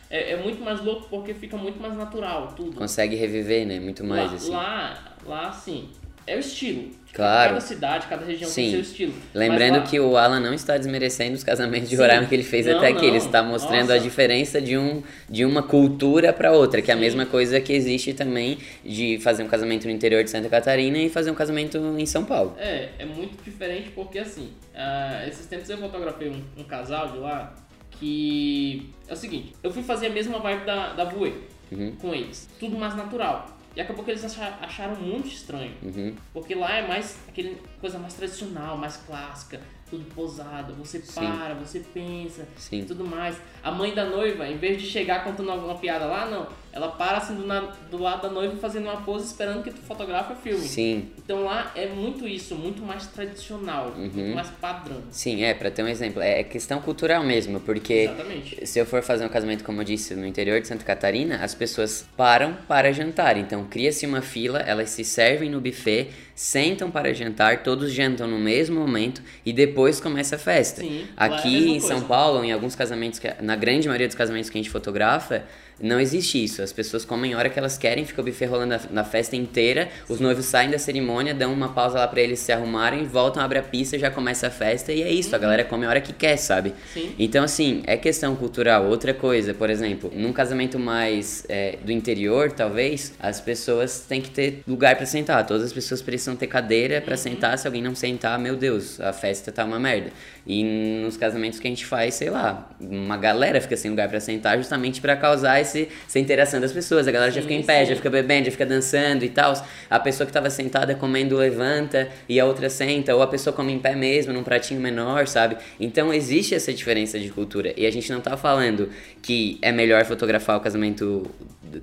é, 0.10 0.34
é 0.34 0.38
muito 0.38 0.62
mais 0.62 0.82
louco 0.82 1.08
porque 1.10 1.34
fica 1.34 1.58
muito 1.58 1.80
mais 1.82 1.96
natural 1.96 2.54
tudo. 2.56 2.78
Consegue 2.78 3.16
reviver, 3.16 3.66
né? 3.66 3.80
Muito 3.80 4.04
mais, 4.04 4.32
lá, 4.32 4.36
assim. 4.36 4.52
lá, 4.52 5.16
lá, 5.26 5.48
assim, 5.50 5.90
é 6.28 6.36
o 6.36 6.40
estilo. 6.40 6.92
Claro. 7.14 7.50
Cada 7.56 7.62
cidade, 7.62 8.06
cada 8.08 8.24
região 8.26 8.48
Sim. 8.48 8.62
tem 8.64 8.72
seu 8.74 8.82
estilo. 8.82 9.14
Lembrando 9.34 9.78
lá- 9.78 9.82
que 9.84 10.00
o 10.00 10.16
Alan 10.18 10.40
não 10.40 10.54
está 10.54 10.78
desmerecendo 10.78 11.34
os 11.36 11.44
casamentos 11.44 11.90
de 11.90 11.96
Sim. 11.96 12.02
Roraima 12.04 12.28
que 12.28 12.36
ele 12.36 12.44
fez 12.44 12.68
Não, 12.68 12.78
até 12.78 12.90
aqui. 12.90 13.06
Ele 13.08 13.18
está 13.18 13.42
mostrando 13.42 13.90
a 13.90 13.96
Nossa. 13.96 14.00
diferença 14.02 14.62
de, 14.62 14.78
um, 14.78 15.02
de 15.28 15.44
uma 15.44 15.64
cultura 15.64 16.32
para 16.32 16.52
outra, 16.52 16.80
que 16.80 16.92
é 16.92 16.94
a 16.94 16.98
Sim. 16.98 17.02
mesma 17.02 17.26
coisa 17.26 17.60
que 17.60 17.74
existe 17.74 18.14
também 18.14 18.60
de 18.86 19.18
fazer 19.20 19.42
um 19.42 19.48
casamento 19.48 19.86
no 19.86 19.92
interior 19.92 20.24
de 20.24 20.30
Santa 20.30 20.48
Catarina 20.48 21.00
e 21.00 21.10
fazer 21.10 21.32
um 21.32 21.36
casamento 21.36 21.78
em 21.98 22.06
São 22.06 22.24
Paulo. 22.24 22.56
É, 22.60 22.90
é 23.00 23.06
muito 23.06 23.42
diferente 23.44 23.90
porque 23.96 24.20
assim, 24.20 24.52
ah, 24.76 25.24
esses 25.28 25.48
tempos 25.48 25.68
eu 25.72 25.78
fotografei 25.80 26.30
um, 26.30 26.44
um 26.62 26.64
casal 26.66 27.08
de 27.14 27.18
lá 27.18 27.56
que 28.00 28.90
é 29.08 29.14
o 29.14 29.16
seguinte, 29.18 29.54
eu 29.64 29.72
fui 29.72 29.82
fazer 29.82 30.08
a 30.08 30.10
mesma 30.12 30.38
vibe 30.40 30.66
da, 30.66 30.94
da 30.94 31.04
Voe 31.06 31.34
Uhum. 31.70 31.96
com 32.00 32.14
eles, 32.16 32.48
tudo 32.60 32.78
mais 32.78 32.96
natural. 32.96 33.57
E 33.78 33.82
acabou 33.82 34.04
que 34.04 34.10
eles 34.10 34.26
acha- 34.26 34.58
acharam 34.60 34.96
muito 34.96 35.28
estranho, 35.28 35.72
Uhum. 35.84 36.16
porque 36.34 36.56
lá 36.56 36.78
é 36.78 36.88
mais 36.88 37.16
aquele 37.30 37.62
coisa 37.80 38.00
mais 38.00 38.16
tradicional, 38.16 38.76
mais 38.76 38.98
clássica, 38.98 39.62
tudo 39.90 40.04
posado, 40.14 40.74
você 40.74 41.00
Sim. 41.00 41.14
para, 41.16 41.54
você 41.56 41.80
pensa, 41.94 42.48
Sim. 42.58 42.80
e 42.82 42.84
tudo 42.86 43.06
mais. 43.06 43.38
A 43.64 43.72
mãe 43.72 43.94
da 43.94 44.06
noiva, 44.06 44.48
em 44.48 44.58
vez 44.58 44.82
de 44.82 44.88
chegar 44.88 45.24
contando 45.24 45.50
alguma 45.52 45.76
piada 45.76 46.06
lá, 46.06 46.26
não, 46.26 46.48
ela 46.72 46.90
para 46.90 47.18
assim 47.18 47.36
do, 47.36 47.46
na- 47.46 47.74
do 47.90 47.98
lado 47.98 48.22
da 48.24 48.30
noiva 48.30 48.56
fazendo 48.58 48.84
uma 48.86 49.02
pose 49.02 49.26
esperando 49.26 49.64
que 49.64 49.72
tu 49.72 49.82
fotografe 49.82 50.34
o 50.34 50.36
filme. 50.36 50.60
Sim, 50.68 51.10
Então 51.18 51.44
lá 51.44 51.72
é 51.76 51.88
muito 51.88 52.28
isso, 52.28 52.56
muito 52.56 52.82
mais 52.84 53.08
tradicional, 53.08 53.94
Uhum. 53.96 54.10
muito 54.14 54.36
mais 54.36 54.50
padrão. 54.50 55.02
sim, 55.10 55.44
é, 55.44 55.54
para 55.54 55.72
ter 55.72 55.84
um 55.84 55.88
exemplo. 55.88 56.22
É 56.22 56.44
questão 56.44 56.82
cultural 56.82 57.24
mesmo, 57.24 57.60
porque 57.62 57.94
Exatamente. 57.94 58.66
se 58.68 58.80
eu 58.80 58.86
for 58.86 59.02
fazer 59.02 59.26
um 59.26 59.30
casamento, 59.30 59.64
como 59.64 59.82
eu 59.82 59.86
disse, 59.86 60.16
no 60.16 60.26
interior 60.26 60.60
de 60.62 60.68
Santa 60.68 60.84
Catarina, 60.84 61.38
as 61.44 61.54
pessoas 61.56 62.08
param 62.16 62.56
para 62.68 62.92
jantar. 62.92 63.38
Então, 63.38 63.66
cria-se 63.66 64.06
uma 64.06 64.22
fila, 64.22 64.60
elas 64.60 64.90
se 64.90 65.04
servem 65.04 65.50
no 65.50 65.60
buffet, 65.62 66.10
sentam 66.38 66.92
para 66.92 67.12
jantar, 67.16 67.64
todos 67.64 67.92
jantam 67.92 68.28
no 68.28 68.38
mesmo 68.38 68.80
momento 68.80 69.24
e 69.44 69.52
depois 69.52 70.00
começa 70.00 70.36
a 70.36 70.40
festa. 70.40 70.82
Sim, 70.82 71.08
lá 71.18 71.26
é 71.26 71.30
a 71.32 71.36
Aqui 71.36 71.70
em 71.72 71.80
São 71.80 71.90
coisa. 71.94 72.06
Paulo, 72.06 72.44
em 72.46 72.52
alguns 72.52 72.76
casamentos, 72.76 73.18
que- 73.18 73.34
na 73.42 73.56
grande 73.56 73.88
maioria 73.88 74.06
dos 74.06 74.16
casamentos 74.16 74.48
que 74.48 74.56
a 74.56 74.62
gente 74.62 74.70
fotografa, 74.70 75.44
não 75.80 76.00
existe 76.00 76.44
isso. 76.44 76.62
As 76.62 76.72
pessoas 76.72 77.06
comem 77.06 77.34
a 77.34 77.38
hora 77.38 77.50
que 77.50 77.58
elas 77.58 77.78
querem, 77.78 78.06
fica 78.06 78.22
o 78.22 78.24
buffet 78.26 78.46
rolando 78.46 78.76
na, 78.76 78.80
na 78.92 79.04
festa 79.04 79.36
inteira, 79.36 79.90
os 80.10 80.20
noivos 80.20 80.46
saem 80.46 80.70
da 80.70 80.80
cerimônia, 80.80 81.34
dão 81.34 81.54
uma 81.54 81.70
pausa 81.70 82.00
lá 82.00 82.08
para 82.08 82.22
eles 82.22 82.40
se 82.40 82.52
arrumarem, 82.52 83.06
voltam, 83.06 83.44
abrem 83.44 83.62
a 83.62 83.64
pista, 83.64 83.98
já 83.98 84.10
começa 84.10 84.48
a 84.48 84.50
festa 84.50 84.92
e 84.92 85.02
é 85.02 85.12
isso. 85.12 85.36
A 85.36 85.40
galera 85.40 85.64
come 85.64 85.86
a 85.86 85.90
hora 85.90 86.02
que 86.02 86.14
quer, 86.14 86.38
sabe? 86.38 86.74
Sim. 86.94 87.14
Então, 87.20 87.44
assim, 87.44 87.84
é 87.86 87.98
questão 87.98 88.36
cultural. 88.36 88.88
Outra 88.88 89.14
coisa, 89.14 89.54
por 89.54 89.70
exemplo, 89.70 90.12
num 90.14 90.34
casamento 90.34 90.80
mais 90.80 91.46
é, 91.50 91.78
do 91.84 91.92
interior, 91.92 92.52
talvez, 92.52 93.14
as 93.20 93.40
pessoas 93.42 94.06
têm 94.08 94.22
que 94.22 94.30
ter 94.30 94.62
lugar 94.68 94.96
pra 94.96 95.06
sentar. 95.06 95.46
Todas 95.46 95.64
as 95.64 95.74
pessoas 95.74 96.02
precisam 96.02 96.36
ter 96.36 96.48
cadeira 96.48 97.02
pra 97.02 97.18
sentar. 97.18 97.58
Se 97.58 97.68
alguém 97.68 97.82
não 97.82 97.96
sentar, 97.96 98.38
meu 98.40 98.56
Deus, 98.56 99.00
a 99.00 99.14
festa 99.14 99.52
tá 99.52 99.64
uma 99.64 99.80
merda. 99.80 100.12
E 100.48 100.64
nos 101.04 101.18
casamentos 101.18 101.60
que 101.60 101.68
a 101.68 101.70
gente 101.70 101.86
faz, 101.86 102.14
sei 102.14 102.30
lá, 102.30 102.70
uma 102.80 103.18
galera 103.18 103.60
fica 103.60 103.76
sem 103.76 103.92
lugar 103.92 104.08
pra 104.08 104.20
sentar 104.22 104.58
justamente 104.58 105.02
pra 105.02 105.18
causar 105.18 105.60
esse, 105.60 105.90
essa 106.08 106.20
interação 106.20 106.62
das 106.62 106.72
pessoas. 106.72 107.06
A 107.06 107.12
galera 107.12 107.30
já 107.30 107.42
Sim, 107.42 107.48
fica 107.48 107.54
em 107.60 107.64
pé, 107.64 107.84
sim. 107.84 107.90
já 107.90 107.96
fica 107.98 108.10
bebendo, 108.10 108.46
já 108.46 108.52
fica 108.52 108.66
dançando 108.66 109.26
e 109.26 109.30
tal. 109.30 109.54
A 109.90 110.00
pessoa 110.00 110.26
que 110.26 110.32
tava 110.32 110.50
sentada 110.50 110.96
comendo 110.96 111.36
levanta 111.36 112.08
e 112.30 112.40
a 112.40 112.46
outra 112.46 112.70
senta, 112.70 113.14
ou 113.14 113.22
a 113.22 113.28
pessoa 113.28 113.54
come 113.54 113.74
em 113.74 113.80
pé 113.80 113.94
mesmo, 113.94 114.32
num 114.32 114.44
pratinho 114.44 114.80
menor, 114.80 115.28
sabe? 115.28 115.58
Então 115.80 116.14
existe 116.14 116.56
essa 116.56 116.72
diferença 116.74 117.20
de 117.20 117.30
cultura. 117.30 117.74
E 117.76 117.86
a 117.86 117.92
gente 117.92 118.10
não 118.10 118.22
tá 118.22 118.38
falando 118.38 118.90
que 119.22 119.58
é 119.62 119.74
melhor 119.74 120.06
fotografar 120.06 120.56
o 120.56 120.62
casamento 120.62 121.30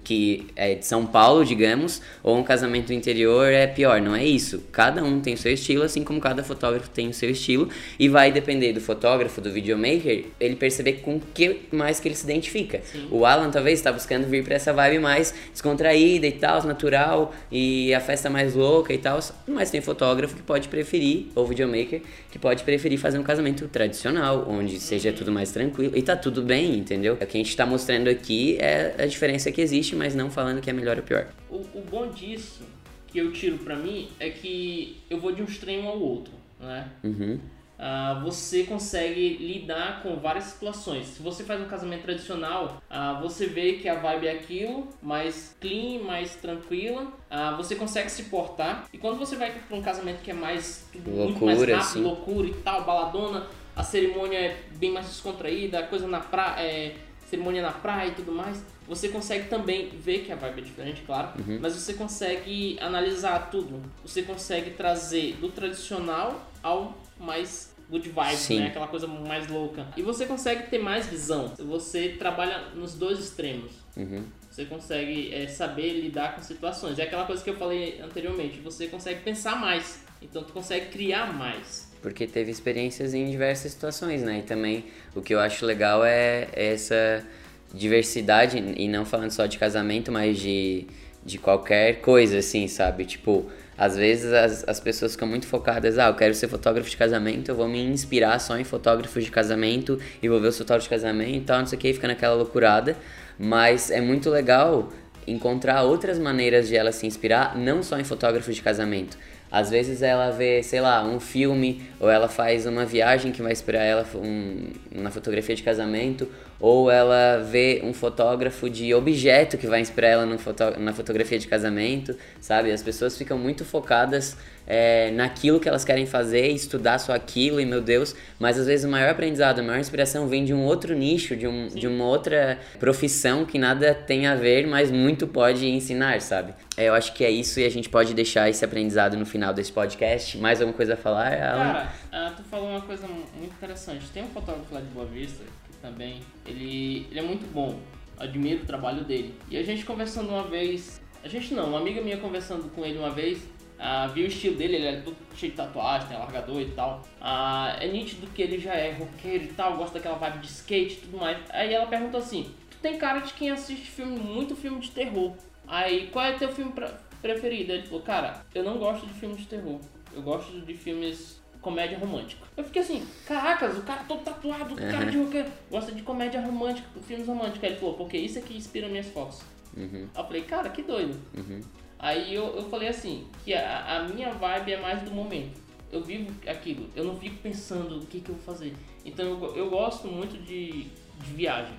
que 0.02 0.46
é 0.56 0.74
de 0.74 0.86
São 0.86 1.06
Paulo, 1.06 1.44
digamos, 1.44 2.00
ou 2.22 2.36
um 2.36 2.42
casamento 2.42 2.88
do 2.88 2.92
interior 2.92 3.46
é 3.46 3.66
pior. 3.66 4.00
Não 4.00 4.14
é 4.14 4.24
isso. 4.24 4.64
Cada 4.72 5.02
um 5.02 5.20
tem 5.20 5.34
o 5.34 5.38
seu 5.38 5.52
estilo, 5.52 5.82
assim 5.82 6.02
como 6.02 6.20
cada 6.20 6.42
fotógrafo 6.42 6.90
tem 6.90 7.08
o 7.08 7.14
seu 7.14 7.30
estilo. 7.30 7.68
E 7.98 8.08
vai 8.08 8.32
depender 8.32 8.72
do 8.72 8.80
fotógrafo, 8.80 9.40
do 9.40 9.50
videomaker, 9.50 10.24
ele 10.40 10.56
perceber 10.56 10.94
com 10.94 11.16
o 11.16 11.22
que 11.32 11.60
mais 11.72 12.00
que 12.00 12.08
ele 12.08 12.14
se 12.14 12.24
identifica. 12.24 12.80
Sim. 12.84 13.08
O 13.10 13.24
Alan 13.26 13.50
talvez 13.50 13.78
está 13.78 13.92
buscando 13.92 14.26
vir 14.26 14.44
para 14.44 14.54
essa 14.54 14.72
vibe 14.72 14.98
mais 14.98 15.34
descontraída 15.52 16.26
e 16.26 16.32
tal, 16.32 16.62
natural, 16.64 17.34
e 17.50 17.92
a 17.94 18.00
festa 18.00 18.30
mais 18.30 18.54
louca 18.54 18.92
e 18.92 18.98
tal. 18.98 19.18
Mas 19.46 19.70
tem 19.70 19.80
fotógrafo 19.80 20.36
que 20.36 20.42
pode 20.42 20.68
preferir, 20.68 21.26
ou 21.34 21.46
videomaker, 21.46 22.02
que 22.30 22.38
pode 22.38 22.62
preferir 22.64 22.98
fazer 22.98 23.18
um 23.18 23.22
casamento 23.22 23.68
tradicional, 23.68 24.46
onde 24.48 24.78
seja 24.80 25.12
tudo 25.12 25.30
mais 25.32 25.52
tranquilo. 25.52 25.96
E 25.96 26.02
tá 26.02 26.16
tudo 26.16 26.42
bem, 26.42 26.76
entendeu? 26.76 27.14
O 27.14 27.16
que 27.16 27.24
a 27.24 27.28
gente 27.30 27.56
tá 27.56 27.66
mostrando 27.66 28.08
aqui 28.08 28.56
é 28.60 28.94
a 28.98 29.06
diferença 29.06 29.50
que 29.50 29.60
existe, 29.60 29.73
mas 29.96 30.14
não 30.14 30.30
falando 30.30 30.60
que 30.60 30.70
é 30.70 30.72
melhor 30.72 30.96
ou 30.96 31.02
pior. 31.02 31.26
O, 31.50 31.56
o 31.56 31.84
bom 31.90 32.08
disso, 32.08 32.64
que 33.06 33.18
eu 33.18 33.32
tiro 33.32 33.58
pra 33.58 33.76
mim, 33.76 34.08
é 34.18 34.30
que 34.30 35.00
eu 35.08 35.18
vou 35.18 35.32
de 35.32 35.42
um 35.42 35.44
extremo 35.44 35.88
ao 35.88 35.98
outro, 35.98 36.32
né? 36.60 36.90
Uhum. 37.02 37.40
Ah, 37.76 38.20
você 38.22 38.62
consegue 38.62 39.36
lidar 39.36 40.02
com 40.02 40.16
várias 40.16 40.44
situações. 40.44 41.06
Se 41.06 41.22
você 41.22 41.42
faz 41.42 41.60
um 41.60 41.66
casamento 41.66 42.02
tradicional, 42.02 42.80
ah, 42.88 43.18
você 43.20 43.46
vê 43.46 43.74
que 43.74 43.88
a 43.88 43.96
vibe 43.96 44.26
é 44.26 44.32
aquilo, 44.32 44.88
mais 45.02 45.56
clean, 45.60 46.02
mais 46.02 46.36
tranquila. 46.36 47.12
Ah, 47.28 47.54
você 47.56 47.74
consegue 47.74 48.10
se 48.10 48.24
portar. 48.24 48.86
E 48.92 48.98
quando 48.98 49.18
você 49.18 49.36
vai 49.36 49.52
para 49.52 49.76
um 49.76 49.82
casamento 49.82 50.22
que 50.22 50.30
é 50.30 50.34
mais 50.34 50.88
tudo 50.92 51.10
muito 51.10 51.44
mais 51.44 51.58
Loucura, 51.58 51.76
rápido, 51.78 51.92
sim. 51.92 52.02
loucura 52.02 52.46
e 52.46 52.54
tal, 52.54 52.84
baladona, 52.84 53.46
a 53.74 53.82
cerimônia 53.82 54.38
é 54.38 54.62
bem 54.76 54.92
mais 54.92 55.06
descontraída, 55.06 55.80
a 55.80 55.86
coisa 55.86 56.06
na 56.06 56.20
praia, 56.20 56.62
é, 56.64 56.94
cerimônia 57.28 57.60
na 57.60 57.72
praia 57.72 58.08
e 58.08 58.12
tudo 58.12 58.30
mais. 58.30 58.64
Você 58.86 59.08
consegue 59.08 59.48
também 59.48 59.88
ver 59.90 60.20
que 60.20 60.32
a 60.32 60.36
vibe 60.36 60.58
é 60.60 60.64
diferente, 60.64 61.02
claro, 61.06 61.30
Uhum. 61.38 61.58
mas 61.60 61.74
você 61.74 61.94
consegue 61.94 62.76
analisar 62.80 63.50
tudo. 63.50 63.80
Você 64.04 64.22
consegue 64.22 64.70
trazer 64.72 65.34
do 65.40 65.48
tradicional 65.48 66.50
ao 66.62 66.96
mais 67.18 67.74
good 67.88 68.08
vibes, 68.08 68.38
Sim. 68.38 68.60
né? 68.60 68.66
Aquela 68.68 68.88
coisa 68.88 69.06
mais 69.06 69.46
louca. 69.48 69.86
E 69.96 70.02
você 70.02 70.26
consegue 70.26 70.68
ter 70.70 70.78
mais 70.78 71.06
visão. 71.06 71.52
Você 71.58 72.10
trabalha 72.18 72.68
nos 72.74 72.94
dois 72.94 73.18
extremos. 73.18 73.72
Uhum. 73.96 74.24
Você 74.50 74.64
consegue 74.66 75.34
é, 75.34 75.46
saber 75.48 76.00
lidar 76.00 76.34
com 76.36 76.42
situações. 76.42 76.98
É 76.98 77.02
aquela 77.02 77.24
coisa 77.24 77.42
que 77.42 77.50
eu 77.50 77.56
falei 77.56 78.00
anteriormente. 78.00 78.58
Você 78.60 78.86
consegue 78.86 79.20
pensar 79.22 79.56
mais. 79.60 80.00
Então 80.22 80.42
tu 80.42 80.52
consegue 80.52 80.86
criar 80.86 81.32
mais. 81.34 81.92
Porque 82.00 82.26
teve 82.26 82.50
experiências 82.50 83.14
em 83.14 83.30
diversas 83.30 83.72
situações, 83.72 84.22
né? 84.22 84.38
E 84.40 84.42
também 84.42 84.84
o 85.14 85.20
que 85.22 85.34
eu 85.34 85.40
acho 85.40 85.64
legal 85.66 86.04
é 86.04 86.48
essa 86.52 87.26
diversidade, 87.74 88.58
e 88.76 88.88
não 88.88 89.04
falando 89.04 89.30
só 89.30 89.46
de 89.46 89.58
casamento, 89.58 90.12
mas 90.12 90.38
de, 90.38 90.86
de 91.24 91.38
qualquer 91.38 92.00
coisa, 92.00 92.38
assim, 92.38 92.68
sabe? 92.68 93.04
Tipo, 93.04 93.46
às 93.76 93.96
vezes 93.96 94.32
as, 94.32 94.64
as 94.68 94.78
pessoas 94.80 95.12
ficam 95.12 95.26
muito 95.26 95.46
focadas, 95.46 95.98
ah, 95.98 96.06
eu 96.06 96.14
quero 96.14 96.34
ser 96.34 96.48
fotógrafo 96.48 96.88
de 96.88 96.96
casamento, 96.96 97.50
eu 97.50 97.54
vou 97.54 97.68
me 97.68 97.82
inspirar 97.82 98.38
só 98.38 98.56
em 98.56 98.64
fotógrafos 98.64 99.24
de 99.24 99.30
casamento 99.30 99.98
e 100.22 100.28
vou 100.28 100.40
ver 100.40 100.48
os 100.48 100.58
fotógrafos 100.58 100.84
de 100.84 100.90
casamento 100.90 101.36
e 101.36 101.40
tal, 101.40 101.58
não 101.58 101.66
sei 101.66 101.76
o 101.76 101.80
que, 101.80 101.92
fica 101.92 102.06
naquela 102.06 102.34
loucurada. 102.34 102.96
Mas 103.36 103.90
é 103.90 104.00
muito 104.00 104.30
legal 104.30 104.92
encontrar 105.26 105.82
outras 105.82 106.18
maneiras 106.18 106.68
de 106.68 106.76
ela 106.76 106.92
se 106.92 107.06
inspirar, 107.06 107.56
não 107.56 107.82
só 107.82 107.98
em 107.98 108.04
fotógrafos 108.04 108.54
de 108.54 108.62
casamento. 108.62 109.18
Às 109.54 109.70
vezes 109.70 110.02
ela 110.02 110.32
vê, 110.32 110.64
sei 110.64 110.80
lá, 110.80 111.04
um 111.04 111.20
filme, 111.20 111.80
ou 112.00 112.10
ela 112.10 112.26
faz 112.26 112.66
uma 112.66 112.84
viagem 112.84 113.30
que 113.30 113.40
vai 113.40 113.52
inspirar 113.52 113.84
ela 113.84 114.04
um, 114.16 114.72
na 114.90 115.12
fotografia 115.12 115.54
de 115.54 115.62
casamento, 115.62 116.28
ou 116.58 116.90
ela 116.90 117.38
vê 117.40 117.80
um 117.84 117.94
fotógrafo 117.94 118.68
de 118.68 118.92
objeto 118.92 119.56
que 119.56 119.68
vai 119.68 119.80
inspirar 119.80 120.08
ela 120.08 120.38
foto, 120.38 120.64
na 120.80 120.92
fotografia 120.92 121.38
de 121.38 121.46
casamento, 121.46 122.16
sabe? 122.40 122.72
As 122.72 122.82
pessoas 122.82 123.16
ficam 123.16 123.38
muito 123.38 123.64
focadas 123.64 124.36
é, 124.66 125.10
naquilo 125.10 125.60
que 125.60 125.68
elas 125.68 125.84
querem 125.84 126.06
fazer, 126.06 126.48
estudar 126.48 126.98
só 126.98 127.12
aquilo 127.12 127.60
e 127.60 127.66
meu 127.66 127.80
Deus, 127.80 128.14
mas 128.38 128.58
às 128.58 128.66
vezes 128.66 128.84
o 128.84 128.88
maior 128.88 129.10
aprendizado, 129.10 129.60
a 129.60 129.62
maior 129.62 129.78
inspiração 129.78 130.26
vem 130.26 130.44
de 130.44 130.54
um 130.54 130.64
outro 130.64 130.94
nicho, 130.94 131.36
de, 131.36 131.46
um, 131.46 131.68
de 131.68 131.86
uma 131.86 132.04
outra 132.04 132.58
profissão 132.78 133.44
que 133.44 133.58
nada 133.58 133.94
tem 133.94 134.26
a 134.26 134.34
ver, 134.34 134.66
mas 134.66 134.90
muito 134.90 135.26
pode 135.26 135.66
ensinar, 135.66 136.20
sabe? 136.20 136.54
É, 136.76 136.88
eu 136.88 136.94
acho 136.94 137.12
que 137.12 137.24
é 137.24 137.30
isso 137.30 137.60
e 137.60 137.64
a 137.64 137.70
gente 137.70 137.88
pode 137.88 138.14
deixar 138.14 138.48
esse 138.48 138.64
aprendizado 138.64 139.16
no 139.16 139.26
final 139.26 139.52
desse 139.52 139.72
podcast. 139.72 140.36
Mais 140.38 140.60
alguma 140.60 140.76
coisa 140.76 140.94
a 140.94 140.96
falar? 140.96 141.30
Cara, 141.30 141.92
uh, 142.12 142.36
tu 142.36 142.42
falou 142.44 142.68
uma 142.68 142.80
coisa 142.80 143.06
muito 143.06 143.52
interessante. 143.52 144.06
Tem 144.12 144.22
um 144.22 144.28
fotógrafo 144.28 144.74
lá 144.74 144.80
de 144.80 144.88
Boa 144.88 145.06
Vista 145.06 145.44
que 145.70 145.76
também, 145.80 146.20
ele, 146.46 147.06
ele 147.10 147.18
é 147.18 147.22
muito 147.22 147.46
bom. 147.52 147.78
Admiro 148.18 148.62
o 148.62 148.66
trabalho 148.66 149.04
dele. 149.04 149.34
E 149.50 149.56
a 149.56 149.62
gente 149.62 149.84
conversando 149.84 150.30
uma 150.30 150.44
vez, 150.44 151.00
a 151.22 151.28
gente 151.28 151.52
não, 151.52 151.68
uma 151.68 151.78
amiga 151.78 152.00
minha 152.00 152.16
conversando 152.16 152.70
com 152.70 152.84
ele 152.84 152.98
uma 152.98 153.10
vez, 153.10 153.42
Uh, 153.74 154.12
viu 154.12 154.24
o 154.24 154.28
estilo 154.28 154.56
dele, 154.56 154.76
ele 154.76 154.86
é 154.86 155.00
todo 155.00 155.16
cheio 155.36 155.52
de 155.52 155.56
tatuagem, 155.56 156.08
tem 156.08 156.18
largador 156.18 156.60
e 156.60 156.70
tal. 156.70 157.04
Uh, 157.20 157.80
é 157.80 157.88
nítido 157.88 158.26
que 158.28 158.40
ele 158.40 158.58
já 158.58 158.72
é 158.72 158.92
roqueiro 158.92 159.44
e 159.44 159.48
tal, 159.48 159.76
gosta 159.76 159.98
daquela 159.98 160.16
vibe 160.16 160.38
de 160.38 160.46
skate 160.46 160.94
e 160.94 160.96
tudo 160.96 161.18
mais. 161.18 161.38
Aí 161.50 161.74
ela 161.74 161.86
perguntou 161.86 162.20
assim: 162.20 162.54
Tu 162.70 162.76
tem 162.78 162.96
cara 162.98 163.20
de 163.20 163.32
quem 163.34 163.50
assiste 163.50 163.90
filme, 163.90 164.18
muito 164.18 164.54
filme 164.54 164.80
de 164.80 164.90
terror. 164.90 165.34
Aí, 165.66 166.08
qual 166.08 166.24
é 166.24 166.32
teu 166.32 166.52
filme 166.52 166.72
preferido? 167.20 167.72
Ele 167.72 167.82
falou: 167.82 168.02
Cara, 168.02 168.44
eu 168.54 168.62
não 168.62 168.78
gosto 168.78 169.06
de 169.06 169.12
filmes 169.14 169.38
de 169.38 169.46
terror. 169.46 169.80
Eu 170.14 170.22
gosto 170.22 170.60
de 170.60 170.74
filmes 170.74 171.42
comédia 171.64 171.98
romântica. 171.98 172.46
Eu 172.56 172.62
fiquei 172.62 172.82
assim, 172.82 173.06
caracas, 173.26 173.78
o 173.78 173.82
cara 173.82 174.04
todo 174.04 174.22
tatuado, 174.22 174.74
o 174.74 174.76
cara 174.76 175.06
de 175.06 175.16
roqueiro, 175.16 175.50
gosta 175.70 175.90
de 175.92 176.02
comédia 176.02 176.40
romântica, 176.40 176.86
filmes 177.06 177.26
românticos. 177.26 177.64
Aí 177.64 177.70
ele 177.70 177.80
falou, 177.80 177.94
porque 177.94 178.18
isso 178.18 178.38
é 178.38 178.42
que 178.42 178.54
inspira 178.54 178.86
minhas 178.86 179.08
fotos. 179.08 179.40
Uhum. 179.74 180.06
Aí 180.14 180.22
eu 180.22 180.24
falei, 180.26 180.42
cara, 180.42 180.68
que 180.68 180.82
doido. 180.82 181.18
Uhum. 181.34 181.62
Aí 181.98 182.34
eu, 182.34 182.54
eu 182.56 182.68
falei 182.68 182.88
assim, 182.88 183.26
que 183.44 183.54
a, 183.54 183.98
a 183.98 184.08
minha 184.08 184.30
vibe 184.32 184.72
é 184.72 184.80
mais 184.80 185.02
do 185.02 185.10
momento. 185.10 185.62
Eu 185.90 186.02
vivo 186.02 186.32
aquilo, 186.46 186.88
eu 186.96 187.04
não 187.04 187.16
fico 187.16 187.36
pensando 187.36 187.98
o 187.98 188.06
que, 188.06 188.20
que 188.20 188.28
eu 188.28 188.34
vou 188.34 188.44
fazer. 188.44 188.74
Então 189.04 189.26
eu, 189.26 189.56
eu 189.56 189.70
gosto 189.70 190.08
muito 190.08 190.36
de, 190.42 190.84
de 190.84 191.32
viagem. 191.34 191.74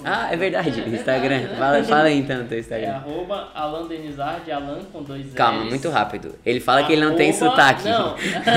ah, 0.04 0.30
é 0.32 0.38
verdade. 0.38 0.82
É, 0.82 0.88
Instagram. 0.88 1.40
Verdade, 1.40 1.54
né? 1.54 1.60
fala, 1.60 1.84
fala 1.84 2.04
aí 2.04 2.20
então 2.20 2.46
teu 2.46 2.60
Instagram. 2.60 2.88
É 2.88 2.92
arroba 2.92 3.52
Alan 3.54 3.88
Denizard, 3.88 4.52
Alan 4.52 4.84
com 4.92 5.04
dois 5.04 5.26
L's. 5.26 5.34
Calma, 5.34 5.66
muito 5.66 5.90
rápido. 5.90 6.36
Ele 6.46 6.60
fala 6.60 6.80
arroba, 6.80 6.88
que 6.88 7.00
ele 7.00 7.06
não 7.06 7.16
tem 7.16 7.34
sotaque. 7.34 7.88
Não. 7.88 8.16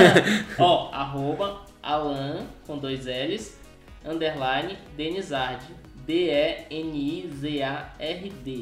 Ó, 0.59 0.89
arroba 0.93 1.61
Alan 1.81 2.45
com 2.65 2.77
dois 2.77 3.05
L's, 3.05 3.57
underline 4.05 4.77
Denizard. 4.95 5.65
D-E-N-I-Z-A-R-D. 6.07 7.47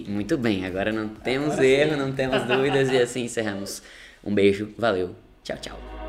Muito 0.08 0.36
bem, 0.36 0.66
agora 0.66 0.92
não 0.92 1.08
temos 1.10 1.54
agora 1.54 1.68
erro, 1.68 1.92
sim. 1.92 1.98
não 1.98 2.12
temos 2.12 2.42
dúvidas 2.44 2.90
e 2.90 2.98
assim 2.98 3.26
encerramos. 3.26 3.84
Um 4.24 4.34
beijo, 4.34 4.74
valeu, 4.80 5.16
tchau, 5.44 5.58
tchau. 5.62 6.05